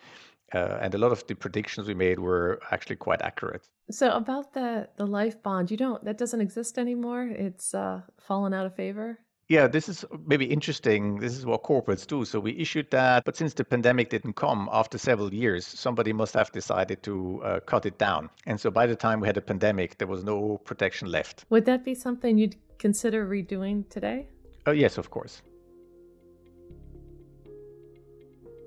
Uh, 0.55 0.79
and 0.83 0.95
a 0.95 0.99
lot 0.99 1.13
of 1.13 1.27
the 1.27 1.35
predictions 1.35 1.89
we 1.89 1.95
made 1.95 2.19
were 2.19 2.61
actually 2.71 2.97
quite 2.97 3.23
accurate. 3.23 3.67
So 3.91 4.13
about 4.13 4.53
the 4.53 4.89
the 4.97 5.07
life 5.07 5.43
bond, 5.43 5.71
you 5.71 5.79
don't 5.79 6.05
that 6.05 6.19
doesn't 6.19 6.43
exist 6.43 6.79
anymore. 6.79 7.25
It's 7.47 7.75
uh, 7.75 8.03
fallen 8.19 8.53
out 8.53 8.67
of 8.67 8.75
favor. 8.75 9.19
Yeah, 9.49 9.69
this 9.69 9.89
is 9.89 10.05
maybe 10.27 10.45
interesting. 10.47 11.21
This 11.21 11.37
is 11.37 11.47
what 11.47 11.63
corporates 11.63 12.05
do. 12.05 12.25
So 12.25 12.41
we 12.41 12.57
issued 12.59 12.91
that, 12.91 13.25
but 13.25 13.37
since 13.37 13.55
the 13.55 13.65
pandemic 13.65 14.11
didn't 14.11 14.35
come 14.35 14.69
after 14.73 14.99
several 14.99 15.33
years, 15.33 15.65
somebody 15.65 16.13
must 16.13 16.35
have 16.35 16.51
decided 16.51 17.05
to 17.05 17.41
uh, 17.45 17.61
cut 17.61 17.87
it 17.87 17.97
down. 17.97 18.29
And 18.47 18.61
so 18.61 18.73
by 18.73 18.87
the 18.87 18.97
time 18.97 19.21
we 19.21 19.29
had 19.29 19.37
a 19.37 19.41
pandemic, 19.41 19.99
there 19.99 20.09
was 20.09 20.25
no 20.25 20.59
protection 20.65 21.13
left. 21.13 21.45
Would 21.51 21.65
that 21.67 21.85
be 21.85 21.95
something 21.95 22.39
you'd 22.39 22.57
consider 22.79 23.25
redoing 23.25 23.89
today? 23.89 24.27
Oh, 24.67 24.73
yes, 24.73 24.99
of 24.99 25.11
course. 25.11 25.43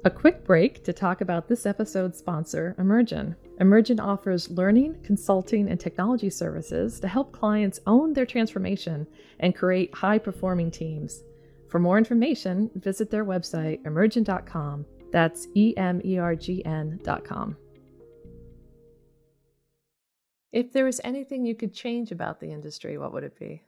A 0.06 0.10
quick 0.10 0.46
break 0.46 0.82
to 0.86 0.94
talk 0.94 1.20
about 1.20 1.50
this 1.50 1.66
episode's 1.66 2.18
sponsor, 2.18 2.74
Emergn. 2.80 3.36
Emergn 3.60 4.00
offers 4.00 4.50
learning, 4.50 4.96
consulting, 5.04 5.68
and 5.68 5.78
technology 5.78 6.30
services 6.30 7.02
to 7.02 7.08
help 7.10 7.34
clients 7.34 7.82
own 7.86 8.14
their 8.14 8.26
transformation 8.26 9.06
and 9.42 9.54
create 9.54 9.94
high 9.94 10.18
performing 10.18 10.72
teams. 10.72 11.24
For 11.68 11.80
more 11.80 11.98
information, 11.98 12.72
visit 12.76 13.12
their 13.12 13.26
website, 13.26 13.84
emergn.com. 13.84 14.86
That's 15.12 15.48
E 15.56 15.74
M 15.76 16.02
E 16.06 16.18
R 16.18 16.34
G 16.34 16.64
N.com. 16.64 17.58
If 20.54 20.72
there 20.72 20.86
was 20.86 21.02
anything 21.04 21.46
you 21.46 21.56
could 21.56 21.74
change 21.74 22.12
about 22.12 22.40
the 22.40 22.54
industry, 22.54 22.98
what 22.98 23.12
would 23.12 23.26
it 23.26 23.38
be? 23.38 23.64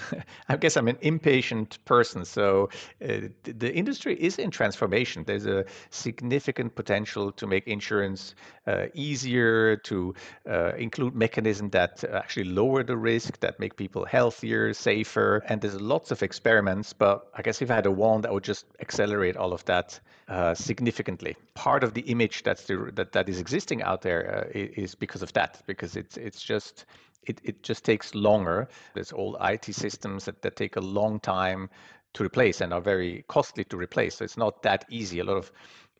I 0.48 0.56
guess 0.56 0.76
I'm 0.76 0.88
an 0.88 0.98
impatient 1.00 1.78
person. 1.84 2.24
So 2.24 2.70
uh, 3.04 3.28
the 3.42 3.72
industry 3.72 4.14
is 4.14 4.38
in 4.38 4.50
transformation. 4.50 5.24
There's 5.24 5.46
a 5.46 5.64
significant 5.90 6.74
potential 6.74 7.32
to 7.32 7.46
make 7.46 7.66
insurance 7.66 8.34
uh, 8.66 8.86
easier, 8.94 9.76
to 9.76 10.14
uh, 10.48 10.72
include 10.76 11.14
mechanisms 11.14 11.72
that 11.72 12.04
actually 12.04 12.44
lower 12.44 12.82
the 12.82 12.96
risk, 12.96 13.40
that 13.40 13.58
make 13.60 13.76
people 13.76 14.04
healthier, 14.04 14.72
safer. 14.72 15.42
And 15.48 15.60
there's 15.60 15.80
lots 15.80 16.10
of 16.10 16.22
experiments. 16.22 16.92
But 16.92 17.26
I 17.34 17.42
guess 17.42 17.60
if 17.62 17.70
I 17.70 17.74
had 17.74 17.86
a 17.86 17.90
wand, 17.90 18.26
I 18.26 18.30
would 18.30 18.44
just 18.44 18.66
accelerate 18.80 19.36
all 19.36 19.52
of 19.52 19.64
that 19.66 19.98
uh, 20.28 20.54
significantly. 20.54 21.36
Part 21.54 21.84
of 21.84 21.94
the 21.94 22.02
image 22.02 22.42
that's 22.42 22.64
the, 22.64 22.90
that 22.94 23.12
that 23.12 23.28
is 23.28 23.38
existing 23.38 23.82
out 23.82 24.02
there 24.02 24.46
uh, 24.46 24.50
is 24.54 24.94
because 24.94 25.22
of 25.22 25.32
that, 25.34 25.62
because 25.66 25.96
it's 25.96 26.16
it's 26.16 26.42
just 26.42 26.86
it, 27.24 27.40
it 27.44 27.62
just 27.62 27.84
takes 27.84 28.14
longer. 28.14 28.68
There's 28.94 29.12
old 29.12 29.36
IT 29.40 29.74
systems 29.74 30.24
that, 30.24 30.42
that 30.42 30.56
take 30.56 30.76
a 30.76 30.80
long 30.80 31.20
time 31.20 31.70
to 32.14 32.24
replace 32.24 32.60
and 32.60 32.72
are 32.72 32.80
very 32.80 33.24
costly 33.28 33.64
to 33.64 33.76
replace. 33.76 34.16
So 34.16 34.24
it's 34.24 34.36
not 34.36 34.62
that 34.62 34.84
easy. 34.90 35.20
A 35.20 35.24
lot 35.24 35.36
of 35.36 35.52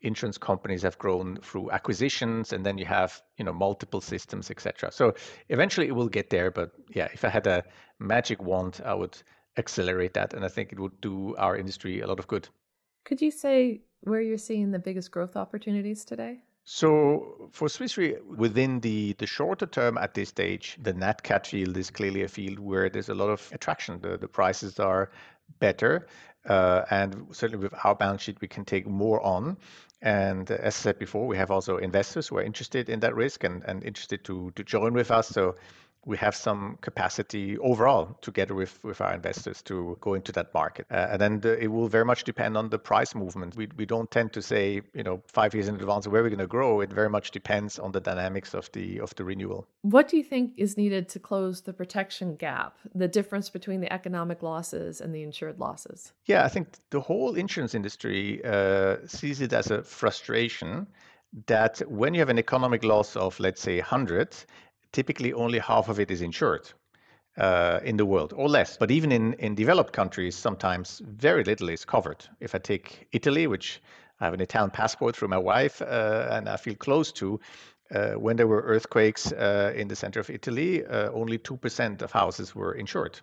insurance 0.03 0.37
companies 0.37 0.81
have 0.81 0.97
grown 0.97 1.37
through 1.37 1.71
acquisitions 1.71 2.53
and 2.53 2.65
then 2.65 2.77
you 2.77 2.85
have 2.85 3.21
you 3.37 3.45
know 3.45 3.53
multiple 3.53 4.01
systems 4.01 4.51
etc 4.51 4.91
so 4.91 5.13
eventually 5.47 5.87
it 5.87 5.95
will 5.95 6.09
get 6.09 6.29
there 6.29 6.51
but 6.51 6.71
yeah 6.93 7.07
if 7.13 7.23
i 7.23 7.29
had 7.29 7.47
a 7.47 7.63
magic 7.99 8.41
wand 8.41 8.81
i 8.85 8.93
would 8.93 9.17
accelerate 9.57 10.13
that 10.13 10.33
and 10.33 10.43
i 10.43 10.47
think 10.49 10.73
it 10.73 10.79
would 10.79 10.99
do 10.99 11.35
our 11.37 11.55
industry 11.55 12.01
a 12.01 12.07
lot 12.07 12.19
of 12.19 12.27
good 12.27 12.49
could 13.05 13.21
you 13.21 13.31
say 13.31 13.81
where 14.01 14.21
you're 14.21 14.37
seeing 14.37 14.71
the 14.71 14.79
biggest 14.79 15.09
growth 15.09 15.37
opportunities 15.37 16.03
today 16.03 16.43
so 16.65 17.49
for 17.51 17.67
Swiss 17.67 17.97
Re, 17.97 18.15
within 18.37 18.79
the, 18.79 19.13
the 19.13 19.25
shorter 19.25 19.65
term 19.65 19.97
at 19.97 20.13
this 20.13 20.29
stage, 20.29 20.77
the 20.81 20.93
nat 20.93 21.21
cat 21.23 21.45
field 21.47 21.75
is 21.75 21.89
clearly 21.89 22.23
a 22.23 22.27
field 22.27 22.59
where 22.59 22.89
there's 22.89 23.09
a 23.09 23.13
lot 23.13 23.29
of 23.29 23.49
attraction. 23.53 23.99
The, 24.01 24.17
the 24.17 24.27
prices 24.27 24.79
are 24.79 25.11
better. 25.59 26.07
Uh, 26.47 26.83
and 26.89 27.27
certainly 27.31 27.63
with 27.63 27.73
our 27.83 27.95
balance 27.95 28.21
sheet, 28.21 28.39
we 28.41 28.47
can 28.47 28.65
take 28.65 28.87
more 28.87 29.21
on. 29.21 29.57
And 30.01 30.51
as 30.51 30.75
I 30.75 30.77
said 30.77 30.99
before, 30.99 31.27
we 31.27 31.37
have 31.37 31.51
also 31.51 31.77
investors 31.77 32.27
who 32.27 32.37
are 32.37 32.43
interested 32.43 32.89
in 32.89 32.99
that 33.01 33.15
risk 33.15 33.43
and, 33.43 33.63
and 33.63 33.83
interested 33.83 34.23
to, 34.25 34.51
to 34.55 34.63
join 34.63 34.93
with 34.93 35.11
us. 35.11 35.29
So 35.29 35.55
we 36.05 36.17
have 36.17 36.35
some 36.35 36.77
capacity 36.81 37.57
overall 37.59 38.17
together 38.21 38.53
with, 38.53 38.83
with 38.83 38.99
our 38.99 39.13
investors 39.13 39.61
to 39.63 39.97
go 40.01 40.13
into 40.13 40.31
that 40.33 40.53
market. 40.53 40.85
Uh, 40.91 41.07
and 41.11 41.21
then 41.21 41.39
the, 41.39 41.57
it 41.59 41.67
will 41.67 41.87
very 41.87 42.05
much 42.05 42.23
depend 42.23 42.57
on 42.57 42.69
the 42.69 42.79
price 42.79 43.15
movement. 43.15 43.55
We, 43.55 43.67
we 43.77 43.85
don't 43.85 44.09
tend 44.11 44.33
to 44.33 44.41
say, 44.41 44.81
you 44.93 45.03
know, 45.03 45.21
five 45.27 45.53
years 45.53 45.67
in 45.67 45.75
advance 45.75 46.07
where 46.07 46.21
we're 46.21 46.29
going 46.29 46.39
to 46.39 46.47
grow. 46.47 46.81
It 46.81 46.91
very 46.91 47.09
much 47.09 47.31
depends 47.31 47.79
on 47.79 47.91
the 47.91 48.01
dynamics 48.01 48.53
of 48.53 48.71
the 48.73 48.99
of 48.99 49.15
the 49.15 49.23
renewal. 49.23 49.65
What 49.81 50.07
do 50.07 50.17
you 50.17 50.23
think 50.23 50.53
is 50.57 50.77
needed 50.77 51.09
to 51.09 51.19
close 51.19 51.61
the 51.61 51.73
protection 51.73 52.35
gap, 52.35 52.77
the 52.93 53.07
difference 53.07 53.49
between 53.49 53.81
the 53.81 53.91
economic 53.91 54.43
losses 54.43 55.01
and 55.01 55.13
the 55.15 55.23
insured 55.23 55.59
losses? 55.59 56.13
Yeah, 56.25 56.43
I 56.43 56.49
think 56.49 56.67
the 56.89 56.99
whole 56.99 57.35
insurance 57.35 57.75
industry 57.75 58.43
uh, 58.43 58.97
sees 59.07 59.41
it 59.41 59.53
as 59.53 59.71
a 59.71 59.83
frustration 59.83 60.87
that 61.47 61.81
when 61.89 62.13
you 62.13 62.19
have 62.19 62.29
an 62.29 62.37
economic 62.37 62.83
loss 62.83 63.15
of, 63.15 63.39
let's 63.39 63.61
say, 63.61 63.77
100, 63.77 64.35
typically 64.93 65.33
only 65.33 65.59
half 65.59 65.89
of 65.89 65.99
it 65.99 66.09
is 66.09 66.21
insured 66.21 66.71
uh, 67.37 67.79
in 67.83 67.97
the 67.97 68.05
world 68.05 68.33
or 68.35 68.47
less. 68.47 68.77
But 68.77 68.91
even 68.91 69.11
in, 69.11 69.33
in 69.33 69.55
developed 69.55 69.91
countries, 69.93 70.35
sometimes 70.35 71.01
very 71.05 71.43
little 71.43 71.69
is 71.69 71.83
covered. 71.83 72.25
If 72.39 72.55
I 72.55 72.59
take 72.59 73.07
Italy, 73.11 73.47
which 73.47 73.81
I 74.19 74.25
have 74.25 74.33
an 74.33 74.41
Italian 74.41 74.71
passport 74.71 75.15
through 75.15 75.29
my 75.29 75.37
wife 75.37 75.81
uh, 75.81 76.29
and 76.31 76.47
I 76.47 76.57
feel 76.57 76.75
close 76.75 77.11
to, 77.13 77.39
uh, 77.93 78.11
when 78.13 78.37
there 78.37 78.47
were 78.47 78.61
earthquakes 78.61 79.31
uh, 79.31 79.73
in 79.75 79.87
the 79.87 79.95
center 79.95 80.19
of 80.19 80.29
Italy, 80.29 80.85
uh, 80.85 81.11
only 81.11 81.37
2% 81.37 82.01
of 82.01 82.11
houses 82.11 82.55
were 82.55 82.73
insured. 82.73 83.19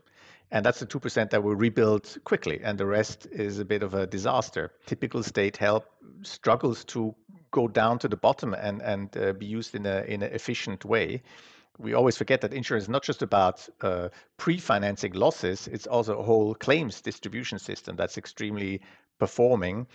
And 0.53 0.65
that's 0.67 0.81
the 0.81 0.87
2% 0.87 1.31
that 1.31 1.43
were 1.43 1.55
rebuilt 1.55 2.19
quickly, 2.25 2.61
and 2.63 2.77
the 2.77 2.87
rest 2.87 3.27
is 3.31 3.61
a 3.61 3.65
bit 3.65 3.85
of 3.85 3.95
a 3.95 4.07
disaster. 4.07 4.73
Typical 4.87 5.23
state 5.23 5.57
help 5.57 5.87
struggles 6.23 6.85
to 6.87 7.15
go 7.53 7.69
down 7.69 8.01
to 8.01 8.09
the 8.09 8.17
bottom 8.17 8.55
and, 8.55 8.83
and 8.83 9.17
uh, 9.17 9.33
be 9.33 9.47
used 9.47 9.77
in, 9.77 9.87
a, 9.87 10.03
in 10.03 10.23
an 10.23 10.33
efficient 10.33 10.85
way 10.85 11.23
we 11.81 11.95
always 11.95 12.17
forget 12.17 12.41
that 12.43 12.53
insurance 12.53 12.85
is 12.85 12.89
not 12.89 13.03
just 13.03 13.23
about 13.23 13.69
uh, 13.81 14.09
pre-financing 14.37 15.13
losses; 15.15 15.69
it's 15.69 15.87
also 15.87 16.19
a 16.19 16.23
whole 16.23 16.55
claims 16.55 17.01
distribution 17.01 17.59
system 17.59 17.97
that's 17.97 18.19
extremely 18.19 18.81
performing 19.19 19.87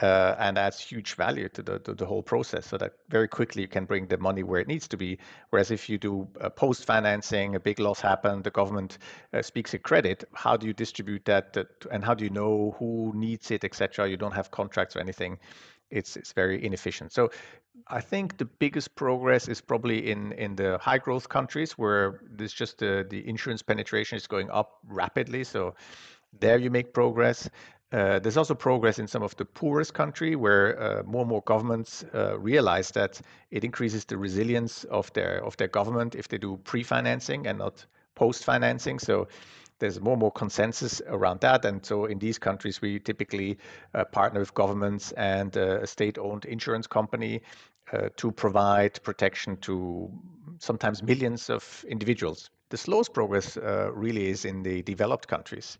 uh, 0.00 0.34
and 0.38 0.58
adds 0.58 0.80
huge 0.80 1.14
value 1.14 1.48
to 1.48 1.62
the, 1.62 1.78
to 1.80 1.94
the 1.94 2.04
whole 2.04 2.22
process. 2.22 2.66
So 2.66 2.76
that 2.78 2.94
very 3.08 3.28
quickly 3.28 3.62
you 3.62 3.68
can 3.68 3.84
bring 3.84 4.06
the 4.06 4.18
money 4.18 4.42
where 4.42 4.60
it 4.60 4.66
needs 4.66 4.88
to 4.88 4.96
be. 4.96 5.18
Whereas 5.50 5.70
if 5.70 5.88
you 5.88 5.98
do 5.98 6.28
uh, 6.40 6.50
post 6.50 6.84
financing, 6.84 7.54
a 7.54 7.60
big 7.60 7.78
loss 7.78 8.00
happened, 8.00 8.44
the 8.44 8.50
government 8.50 8.98
uh, 9.32 9.42
speaks 9.42 9.72
a 9.74 9.78
credit. 9.78 10.24
How 10.34 10.56
do 10.56 10.66
you 10.66 10.72
distribute 10.72 11.24
that, 11.26 11.56
and 11.92 12.04
how 12.04 12.14
do 12.14 12.24
you 12.24 12.30
know 12.30 12.74
who 12.78 13.12
needs 13.14 13.50
it, 13.50 13.64
etc.? 13.64 14.08
You 14.08 14.16
don't 14.16 14.34
have 14.34 14.50
contracts 14.50 14.96
or 14.96 15.00
anything 15.00 15.38
it's 15.90 16.16
it's 16.16 16.32
very 16.32 16.64
inefficient. 16.64 17.12
So 17.12 17.30
I 17.88 18.00
think 18.00 18.38
the 18.38 18.44
biggest 18.44 18.94
progress 18.94 19.48
is 19.48 19.60
probably 19.60 20.10
in 20.10 20.32
in 20.32 20.56
the 20.56 20.78
high 20.78 20.98
growth 20.98 21.28
countries 21.28 21.72
where 21.72 22.20
there's 22.36 22.52
just 22.52 22.78
the 22.78 23.06
the 23.08 23.26
insurance 23.28 23.62
penetration 23.62 24.16
is 24.16 24.26
going 24.26 24.50
up 24.50 24.78
rapidly. 24.88 25.44
So 25.44 25.74
there 26.40 26.58
you 26.58 26.70
make 26.70 26.92
progress. 26.92 27.48
Uh, 27.92 28.18
there's 28.18 28.36
also 28.36 28.54
progress 28.54 28.98
in 28.98 29.06
some 29.06 29.22
of 29.22 29.36
the 29.36 29.44
poorest 29.44 29.94
country 29.94 30.34
where 30.34 30.82
uh, 30.82 31.02
more 31.04 31.20
and 31.20 31.28
more 31.30 31.42
governments 31.42 32.04
uh, 32.12 32.36
realize 32.38 32.90
that 32.90 33.20
it 33.50 33.62
increases 33.62 34.04
the 34.04 34.16
resilience 34.16 34.82
of 34.84 35.12
their 35.12 35.44
of 35.44 35.56
their 35.56 35.68
government 35.68 36.14
if 36.14 36.26
they 36.26 36.38
do 36.38 36.56
pre-financing 36.64 37.46
and 37.46 37.58
not 37.58 37.86
post-financing. 38.14 38.98
So 38.98 39.28
there's 39.78 40.00
more 40.00 40.14
and 40.14 40.20
more 40.20 40.32
consensus 40.32 41.02
around 41.06 41.40
that. 41.40 41.64
And 41.64 41.84
so 41.84 42.06
in 42.06 42.18
these 42.18 42.38
countries, 42.38 42.80
we 42.80 42.98
typically 42.98 43.58
uh, 43.94 44.04
partner 44.04 44.40
with 44.40 44.54
governments 44.54 45.12
and 45.12 45.56
uh, 45.56 45.80
a 45.82 45.86
state 45.86 46.18
owned 46.18 46.44
insurance 46.44 46.86
company 46.86 47.42
uh, 47.92 48.08
to 48.16 48.32
provide 48.32 49.02
protection 49.02 49.56
to 49.58 50.10
sometimes 50.58 51.02
millions 51.02 51.50
of 51.50 51.84
individuals. 51.88 52.50
The 52.70 52.76
slowest 52.76 53.12
progress 53.12 53.56
uh, 53.56 53.90
really 53.92 54.28
is 54.28 54.44
in 54.44 54.62
the 54.62 54.82
developed 54.82 55.28
countries, 55.28 55.78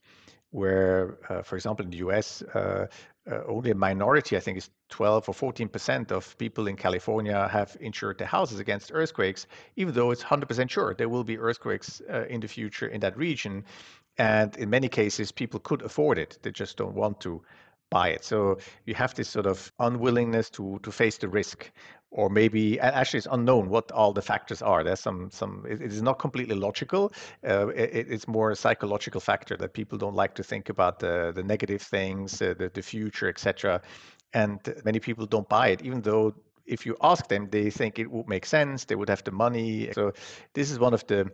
where, 0.50 1.18
uh, 1.28 1.42
for 1.42 1.57
example, 1.57 1.85
in 1.85 1.90
the 1.90 1.98
US, 1.98 2.42
uh, 2.42 2.87
uh, 3.30 3.40
only 3.46 3.70
a 3.70 3.74
minority, 3.74 4.37
I 4.37 4.40
think 4.40 4.58
is 4.58 4.70
12 4.90 5.28
or 5.28 5.34
14 5.34 5.68
percent 5.68 6.12
of 6.12 6.37
people 6.38 6.66
in 6.66 6.76
California 6.76 7.48
have 7.48 7.76
insured 7.80 8.18
their 8.18 8.26
houses 8.26 8.60
against 8.60 8.90
earthquakes, 8.92 9.46
even 9.76 9.94
though 9.94 10.10
it's 10.10 10.22
100% 10.22 10.70
sure 10.70 10.94
there 10.94 11.08
will 11.08 11.24
be 11.24 11.38
earthquakes 11.38 12.02
uh, 12.12 12.26
in 12.28 12.40
the 12.40 12.48
future 12.48 12.87
in 12.87 13.00
that 13.00 13.16
region. 13.16 13.64
And 14.18 14.54
in 14.56 14.70
many 14.70 14.88
cases, 14.88 15.32
people 15.32 15.58
could 15.58 15.82
afford 15.82 16.18
it, 16.18 16.38
they 16.42 16.52
just 16.52 16.76
don't 16.76 16.94
want 16.94 17.20
to 17.20 17.42
buy 17.94 18.09
it. 18.09 18.24
So 18.24 18.59
you 18.87 18.94
have 18.94 19.14
this 19.14 19.28
sort 19.28 19.46
of 19.46 19.72
unwillingness 19.78 20.50
to 20.50 20.78
to 20.83 20.90
face 20.90 21.16
the 21.18 21.28
risk, 21.28 21.70
or 22.11 22.28
maybe 22.28 22.80
actually 22.80 23.18
it's 23.18 23.28
unknown 23.30 23.68
what 23.68 23.92
all 23.92 24.12
the 24.12 24.22
factors 24.22 24.62
are. 24.62 24.85
There's 24.85 25.00
some 25.00 25.30
some 25.30 25.64
it 25.68 25.80
is 25.80 26.02
not 26.02 26.18
completely 26.18 26.57
logical. 26.57 27.12
Uh, 27.48 27.68
it, 27.68 28.07
it's 28.14 28.26
more 28.26 28.50
a 28.50 28.57
psychological 28.57 29.20
factor 29.20 29.57
that 29.57 29.72
people 29.72 29.98
don't 29.98 30.16
like 30.22 30.35
to 30.35 30.42
think 30.42 30.70
about 30.70 30.98
the 30.98 31.33
the 31.35 31.42
negative 31.42 31.83
things, 31.83 32.42
uh, 32.42 32.54
the 32.59 32.68
the 32.68 32.83
future, 32.83 33.28
etc. 33.28 33.80
And 34.33 34.59
many 34.85 35.00
people 35.00 35.26
don't 35.26 35.48
buy 35.48 35.68
it, 35.68 35.83
even 35.83 36.02
though 36.02 36.35
if 36.66 36.87
you 36.87 36.96
ask 37.00 37.28
them, 37.28 37.48
they 37.50 37.70
think 37.70 37.98
it 37.98 38.11
would 38.11 38.28
make 38.28 38.46
sense. 38.46 38.85
They 38.87 38.96
would 38.96 39.11
have 39.11 39.22
the 39.24 39.30
money. 39.30 39.92
So 39.92 40.12
this 40.54 40.70
is 40.70 40.78
one 40.78 40.94
of 40.94 41.07
the 41.07 41.30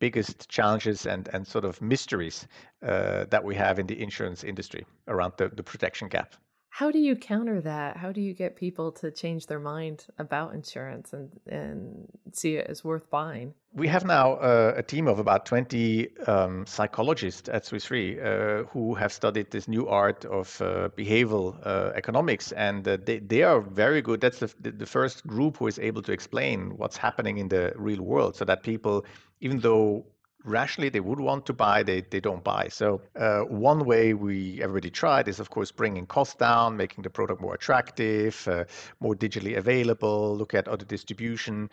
biggest 0.00 0.48
challenges 0.48 1.06
and, 1.06 1.28
and 1.32 1.46
sort 1.46 1.64
of 1.64 1.80
mysteries 1.80 2.48
uh, 2.82 3.24
that 3.30 3.44
we 3.44 3.54
have 3.54 3.78
in 3.78 3.86
the 3.86 4.02
insurance 4.02 4.42
industry 4.42 4.84
around 5.06 5.32
the, 5.36 5.48
the 5.48 5.62
protection 5.62 6.08
gap. 6.08 6.34
How 6.70 6.90
do 6.90 6.98
you 6.98 7.16
counter 7.16 7.60
that? 7.60 7.96
How 7.96 8.12
do 8.12 8.20
you 8.20 8.32
get 8.32 8.54
people 8.56 8.92
to 8.92 9.10
change 9.10 9.46
their 9.46 9.58
mind 9.58 10.06
about 10.18 10.54
insurance 10.54 11.12
and, 11.12 11.28
and 11.46 12.08
see 12.32 12.54
it 12.54 12.68
as 12.68 12.84
worth 12.84 13.10
buying? 13.10 13.54
We 13.74 13.88
have 13.88 14.04
now 14.04 14.34
uh, 14.34 14.74
a 14.76 14.82
team 14.82 15.08
of 15.08 15.18
about 15.18 15.46
20 15.46 16.08
um, 16.26 16.64
psychologists 16.66 17.48
at 17.48 17.66
Swiss 17.66 17.90
Re 17.90 18.18
uh, 18.20 18.64
who 18.64 18.94
have 18.94 19.12
studied 19.12 19.50
this 19.50 19.66
new 19.68 19.88
art 19.88 20.24
of 20.24 20.60
uh, 20.62 20.88
behavioral 20.96 21.58
uh, 21.66 21.90
economics, 21.96 22.52
and 22.52 22.86
uh, 22.86 22.98
they, 23.04 23.18
they 23.18 23.42
are 23.42 23.60
very 23.60 24.00
good. 24.00 24.20
That's 24.20 24.38
the, 24.38 24.70
the 24.70 24.86
first 24.86 25.26
group 25.26 25.58
who 25.58 25.66
is 25.66 25.78
able 25.78 26.02
to 26.02 26.12
explain 26.12 26.76
what's 26.76 26.96
happening 26.96 27.38
in 27.38 27.48
the 27.48 27.72
real 27.76 28.02
world 28.02 28.36
so 28.36 28.44
that 28.44 28.62
people, 28.62 29.04
even 29.40 29.58
though 29.58 30.06
rationally 30.44 30.88
they 30.88 31.00
would 31.00 31.20
want 31.20 31.46
to 31.46 31.52
buy, 31.52 31.82
they, 31.82 32.00
they 32.02 32.20
don't 32.20 32.42
buy. 32.42 32.68
So 32.68 33.00
uh, 33.16 33.40
one 33.40 33.84
way 33.84 34.14
we 34.14 34.62
everybody 34.62 34.90
tried 34.90 35.28
is, 35.28 35.40
of 35.40 35.50
course, 35.50 35.70
bringing 35.70 36.06
costs 36.06 36.34
down, 36.34 36.76
making 36.76 37.02
the 37.02 37.10
product 37.10 37.40
more 37.40 37.54
attractive, 37.54 38.46
uh, 38.48 38.64
more 39.00 39.14
digitally 39.14 39.56
available, 39.56 40.36
look 40.36 40.54
at 40.54 40.68
other 40.68 40.84
distribution. 40.84 41.70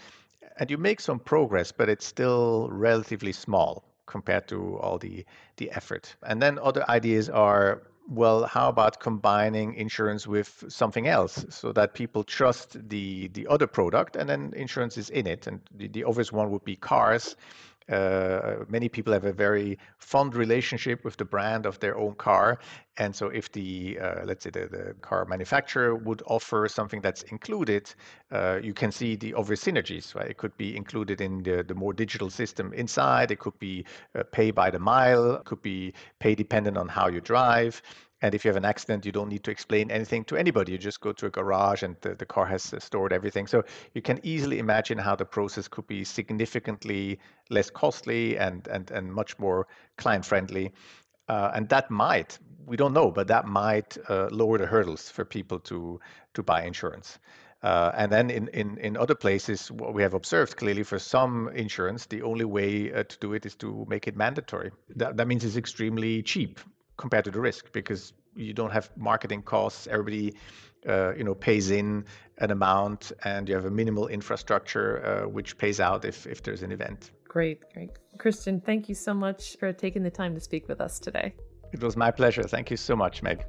And 0.59 0.71
you 0.71 0.77
make 0.77 0.99
some 0.99 1.19
progress, 1.19 1.71
but 1.71 1.89
it's 1.89 2.05
still 2.05 2.69
relatively 2.71 3.31
small 3.31 3.83
compared 4.05 4.47
to 4.47 4.77
all 4.79 4.97
the, 4.97 5.25
the 5.57 5.71
effort. 5.71 6.15
And 6.23 6.41
then 6.41 6.57
other 6.59 6.89
ideas 6.89 7.29
are 7.29 7.83
well, 8.09 8.45
how 8.45 8.69
about 8.69 8.99
combining 8.99 9.73
insurance 9.75 10.25
with 10.25 10.63
something 10.69 11.07
else 11.07 11.45
so 11.49 11.73
that 11.73 11.93
people 11.93 12.23
trust 12.23 12.77
the 12.89 13.27
the 13.33 13.45
other 13.47 13.67
product 13.67 14.15
and 14.15 14.29
then 14.29 14.53
insurance 14.55 14.97
is 14.97 15.09
in 15.09 15.27
it? 15.27 15.47
And 15.47 15.59
the, 15.75 15.87
the 15.89 16.03
obvious 16.05 16.31
one 16.31 16.49
would 16.51 16.63
be 16.63 16.75
cars. 16.77 17.35
Uh, 17.89 18.65
many 18.67 18.89
people 18.89 19.13
have 19.13 19.25
a 19.25 19.33
very 19.33 19.77
fond 19.97 20.35
relationship 20.35 21.03
with 21.03 21.15
the 21.17 21.25
brand 21.25 21.65
of 21.65 21.79
their 21.79 21.97
own 21.97 22.13
car. 22.15 22.59
And 22.97 23.15
so, 23.15 23.27
if 23.27 23.51
the, 23.51 23.99
uh, 23.99 24.25
let's 24.25 24.43
say, 24.43 24.49
the, 24.49 24.67
the, 24.67 24.95
car 25.01 25.23
manufacturer 25.25 25.95
would 25.95 26.23
offer 26.25 26.67
something 26.67 26.99
that's 26.99 27.21
included, 27.23 27.93
uh, 28.31 28.59
you 28.61 28.73
can 28.73 28.91
see 28.91 29.15
the 29.15 29.33
obvious 29.35 29.63
synergies, 29.63 30.15
right? 30.15 30.29
It 30.29 30.37
could 30.37 30.57
be 30.57 30.75
included 30.75 31.21
in 31.21 31.43
the, 31.43 31.63
the 31.63 31.75
more 31.75 31.93
digital 31.93 32.29
system 32.29 32.73
inside, 32.73 33.31
it 33.31 33.39
could 33.39 33.57
be 33.59 33.85
uh, 34.15 34.23
pay 34.31 34.51
by 34.51 34.71
the 34.71 34.79
mile, 34.79 35.35
it 35.35 35.45
could 35.45 35.61
be 35.61 35.93
pay 36.19 36.33
dependent 36.33 36.75
on 36.77 36.87
how 36.87 37.07
you 37.07 37.21
drive. 37.21 37.81
And 38.21 38.33
if 38.33 38.43
you 38.43 38.49
have 38.49 38.57
an 38.57 38.65
accident, 38.65 39.05
you 39.05 39.11
don't 39.11 39.29
need 39.29 39.43
to 39.43 39.51
explain 39.51 39.91
anything 39.91 40.25
to 40.25 40.37
anybody. 40.37 40.71
You 40.71 40.77
just 40.79 41.01
go 41.01 41.13
to 41.13 41.27
a 41.27 41.29
garage 41.29 41.83
and 41.83 41.95
the, 42.01 42.15
the 42.15 42.25
car 42.25 42.47
has 42.47 42.73
stored 42.79 43.13
everything. 43.13 43.45
So 43.45 43.63
you 43.93 44.01
can 44.01 44.19
easily 44.23 44.57
imagine 44.57 44.97
how 44.97 45.15
the 45.15 45.25
process 45.25 45.67
could 45.67 45.85
be 45.85 46.03
significantly 46.03 47.19
less 47.49 47.69
costly 47.69 48.37
and, 48.37 48.67
and, 48.67 48.89
and 48.89 49.13
much 49.13 49.37
more 49.37 49.67
client 49.97 50.25
friendly. 50.25 50.73
Uh, 51.29 51.51
and 51.53 51.69
that 51.69 51.91
might, 51.91 52.39
we 52.65 52.75
don't 52.75 52.93
know, 52.93 53.11
but 53.11 53.27
that 53.27 53.45
might 53.45 53.97
uh, 54.09 54.29
lower 54.31 54.57
the 54.57 54.65
hurdles 54.65 55.11
for 55.11 55.23
people 55.23 55.59
to, 55.59 55.99
to 56.33 56.41
buy 56.41 56.63
insurance. 56.63 57.19
Uh, 57.61 57.91
and 57.95 58.11
then 58.11 58.29
in, 58.29 58.47
in, 58.49 58.77
in 58.77 58.97
other 58.97 59.15
places, 59.15 59.69
what 59.71 59.93
we 59.93 60.01
have 60.01 60.13
observed 60.13 60.57
clearly 60.57 60.83
for 60.83 60.97
some 60.97 61.49
insurance, 61.49 62.05
the 62.07 62.21
only 62.23 62.45
way 62.45 62.91
uh, 62.93 63.03
to 63.03 63.17
do 63.19 63.33
it 63.33 63.45
is 63.45 63.55
to 63.55 63.85
make 63.89 64.07
it 64.07 64.15
mandatory. 64.15 64.71
That, 64.95 65.17
that 65.17 65.27
means 65.27 65.43
it's 65.43 65.57
extremely 65.57 66.23
cheap 66.23 66.59
compared 66.97 67.25
to 67.25 67.31
the 67.31 67.39
risk 67.39 67.71
because 67.71 68.13
you 68.35 68.53
don't 68.53 68.71
have 68.71 68.91
marketing 68.97 69.41
costs. 69.41 69.87
Everybody, 69.87 70.35
uh, 70.87 71.13
you 71.15 71.23
know, 71.23 71.33
pays 71.33 71.71
in 71.71 72.05
an 72.39 72.51
amount, 72.51 73.11
and 73.23 73.47
you 73.47 73.55
have 73.55 73.65
a 73.65 73.71
minimal 73.71 74.07
infrastructure 74.07 75.05
uh, 75.05 75.27
which 75.27 75.57
pays 75.57 75.79
out 75.79 76.05
if 76.05 76.27
if 76.27 76.43
there's 76.43 76.63
an 76.63 76.71
event. 76.71 77.11
Great, 77.27 77.61
great, 77.73 77.91
Christian. 78.17 78.61
Thank 78.61 78.89
you 78.89 78.95
so 78.95 79.13
much 79.13 79.57
for 79.57 79.73
taking 79.73 80.03
the 80.03 80.11
time 80.11 80.33
to 80.35 80.39
speak 80.39 80.67
with 80.67 80.81
us 80.81 80.99
today. 80.99 81.33
It 81.73 81.83
was 81.83 81.97
my 81.97 82.11
pleasure. 82.11 82.43
Thank 82.43 82.71
you 82.71 82.77
so 82.77 82.95
much, 82.95 83.21
Meg. 83.21 83.45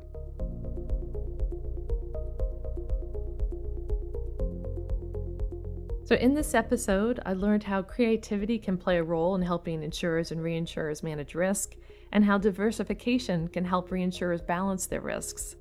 So, 6.05 6.15
in 6.15 6.33
this 6.33 6.55
episode, 6.55 7.21
I 7.27 7.35
learned 7.35 7.63
how 7.63 7.83
creativity 7.83 8.59
can 8.59 8.79
play 8.79 8.97
a 8.97 9.05
role 9.05 9.35
in 9.35 9.43
helping 9.43 9.83
insurers 9.83 10.33
and 10.33 10.41
reinsurers 10.41 11.03
manage 11.03 11.35
risk 11.35 11.77
and 12.13 12.25
how 12.25 12.39
diversification 12.39 13.49
can 13.49 13.65
help 13.65 13.91
reinsurers 13.91 14.47
balance 14.47 14.87
their 14.87 15.01
risks. 15.01 15.57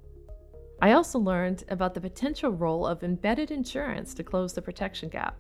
I 0.82 0.92
also 0.92 1.18
learned 1.18 1.64
about 1.70 1.94
the 1.94 2.02
potential 2.02 2.52
role 2.52 2.86
of 2.86 3.04
embedded 3.04 3.50
insurance 3.52 4.14
to 4.14 4.24
close 4.24 4.54
the 4.54 4.62
protection 4.62 5.10
gap. 5.10 5.38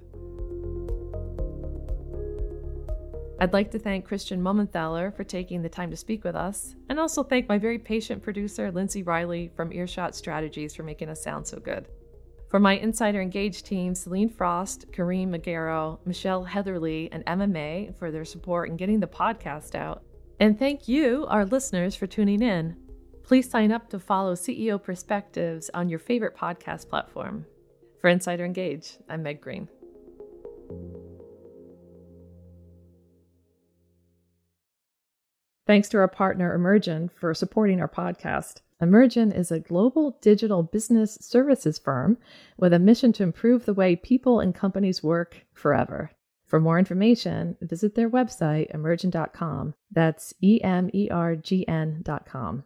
I'd 3.39 3.53
like 3.53 3.69
to 3.71 3.79
thank 3.79 4.05
Christian 4.05 4.41
Mumenthaler 4.41 5.15
for 5.15 5.23
taking 5.23 5.61
the 5.61 5.69
time 5.69 5.91
to 5.91 5.95
speak 5.95 6.23
with 6.23 6.35
us, 6.35 6.75
and 6.89 6.99
also 6.99 7.21
thank 7.21 7.47
my 7.47 7.59
very 7.59 7.77
patient 7.77 8.23
producer, 8.23 8.71
Lindsay 8.71 9.03
Riley 9.03 9.51
from 9.55 9.71
Earshot 9.71 10.15
Strategies, 10.15 10.73
for 10.73 10.81
making 10.81 11.09
us 11.09 11.21
sound 11.21 11.45
so 11.45 11.59
good. 11.59 11.87
For 12.49 12.59
my 12.59 12.77
Insider 12.77 13.21
Engage 13.21 13.61
team, 13.61 13.93
Celine 13.93 14.29
Frost, 14.29 14.91
Kareem 14.91 15.27
Magaro, 15.29 15.99
Michelle 16.03 16.45
Heatherly, 16.45 17.09
and 17.11 17.23
Emma 17.27 17.45
May 17.45 17.91
for 17.99 18.09
their 18.09 18.25
support 18.25 18.69
in 18.69 18.77
getting 18.77 19.01
the 19.01 19.05
podcast 19.07 19.75
out, 19.75 20.01
and 20.39 20.57
thank 20.57 20.87
you, 20.87 21.25
our 21.29 21.45
listeners, 21.45 21.95
for 21.95 22.07
tuning 22.07 22.41
in. 22.41 22.75
Please 23.23 23.49
sign 23.49 23.71
up 23.71 23.89
to 23.89 23.99
follow 23.99 24.35
CEO 24.35 24.81
Perspectives 24.81 25.69
on 25.73 25.89
your 25.89 25.99
favorite 25.99 26.35
podcast 26.35 26.87
platform. 26.89 27.45
For 27.99 28.09
Insider 28.09 28.45
Engage, 28.45 28.97
I'm 29.09 29.23
Meg 29.23 29.41
Green. 29.41 29.67
Thanks 35.65 35.89
to 35.89 35.97
our 35.97 36.07
partner 36.07 36.57
Emergn 36.57 37.11
for 37.11 37.33
supporting 37.33 37.81
our 37.81 37.89
podcast. 37.89 38.61
Emergn 38.81 39.35
is 39.35 39.51
a 39.51 39.59
global 39.59 40.17
digital 40.21 40.63
business 40.63 41.17
services 41.19 41.77
firm 41.77 42.17
with 42.57 42.71
a 42.71 42.79
mission 42.79 43.11
to 43.13 43.23
improve 43.23 43.65
the 43.65 43.73
way 43.73 43.95
people 43.95 44.39
and 44.39 44.55
companies 44.55 45.03
work 45.03 45.45
forever. 45.53 46.11
For 46.47 46.59
more 46.61 46.79
information, 46.79 47.57
visit 47.61 47.95
their 47.95 48.09
website, 48.09 48.73
emergn.com. 48.73 49.73
That's 49.91 50.33
E 50.41 50.61
M 50.63 50.89
E 50.93 51.09
R 51.09 51.35
G 51.35 51.67
N.com. 51.67 52.63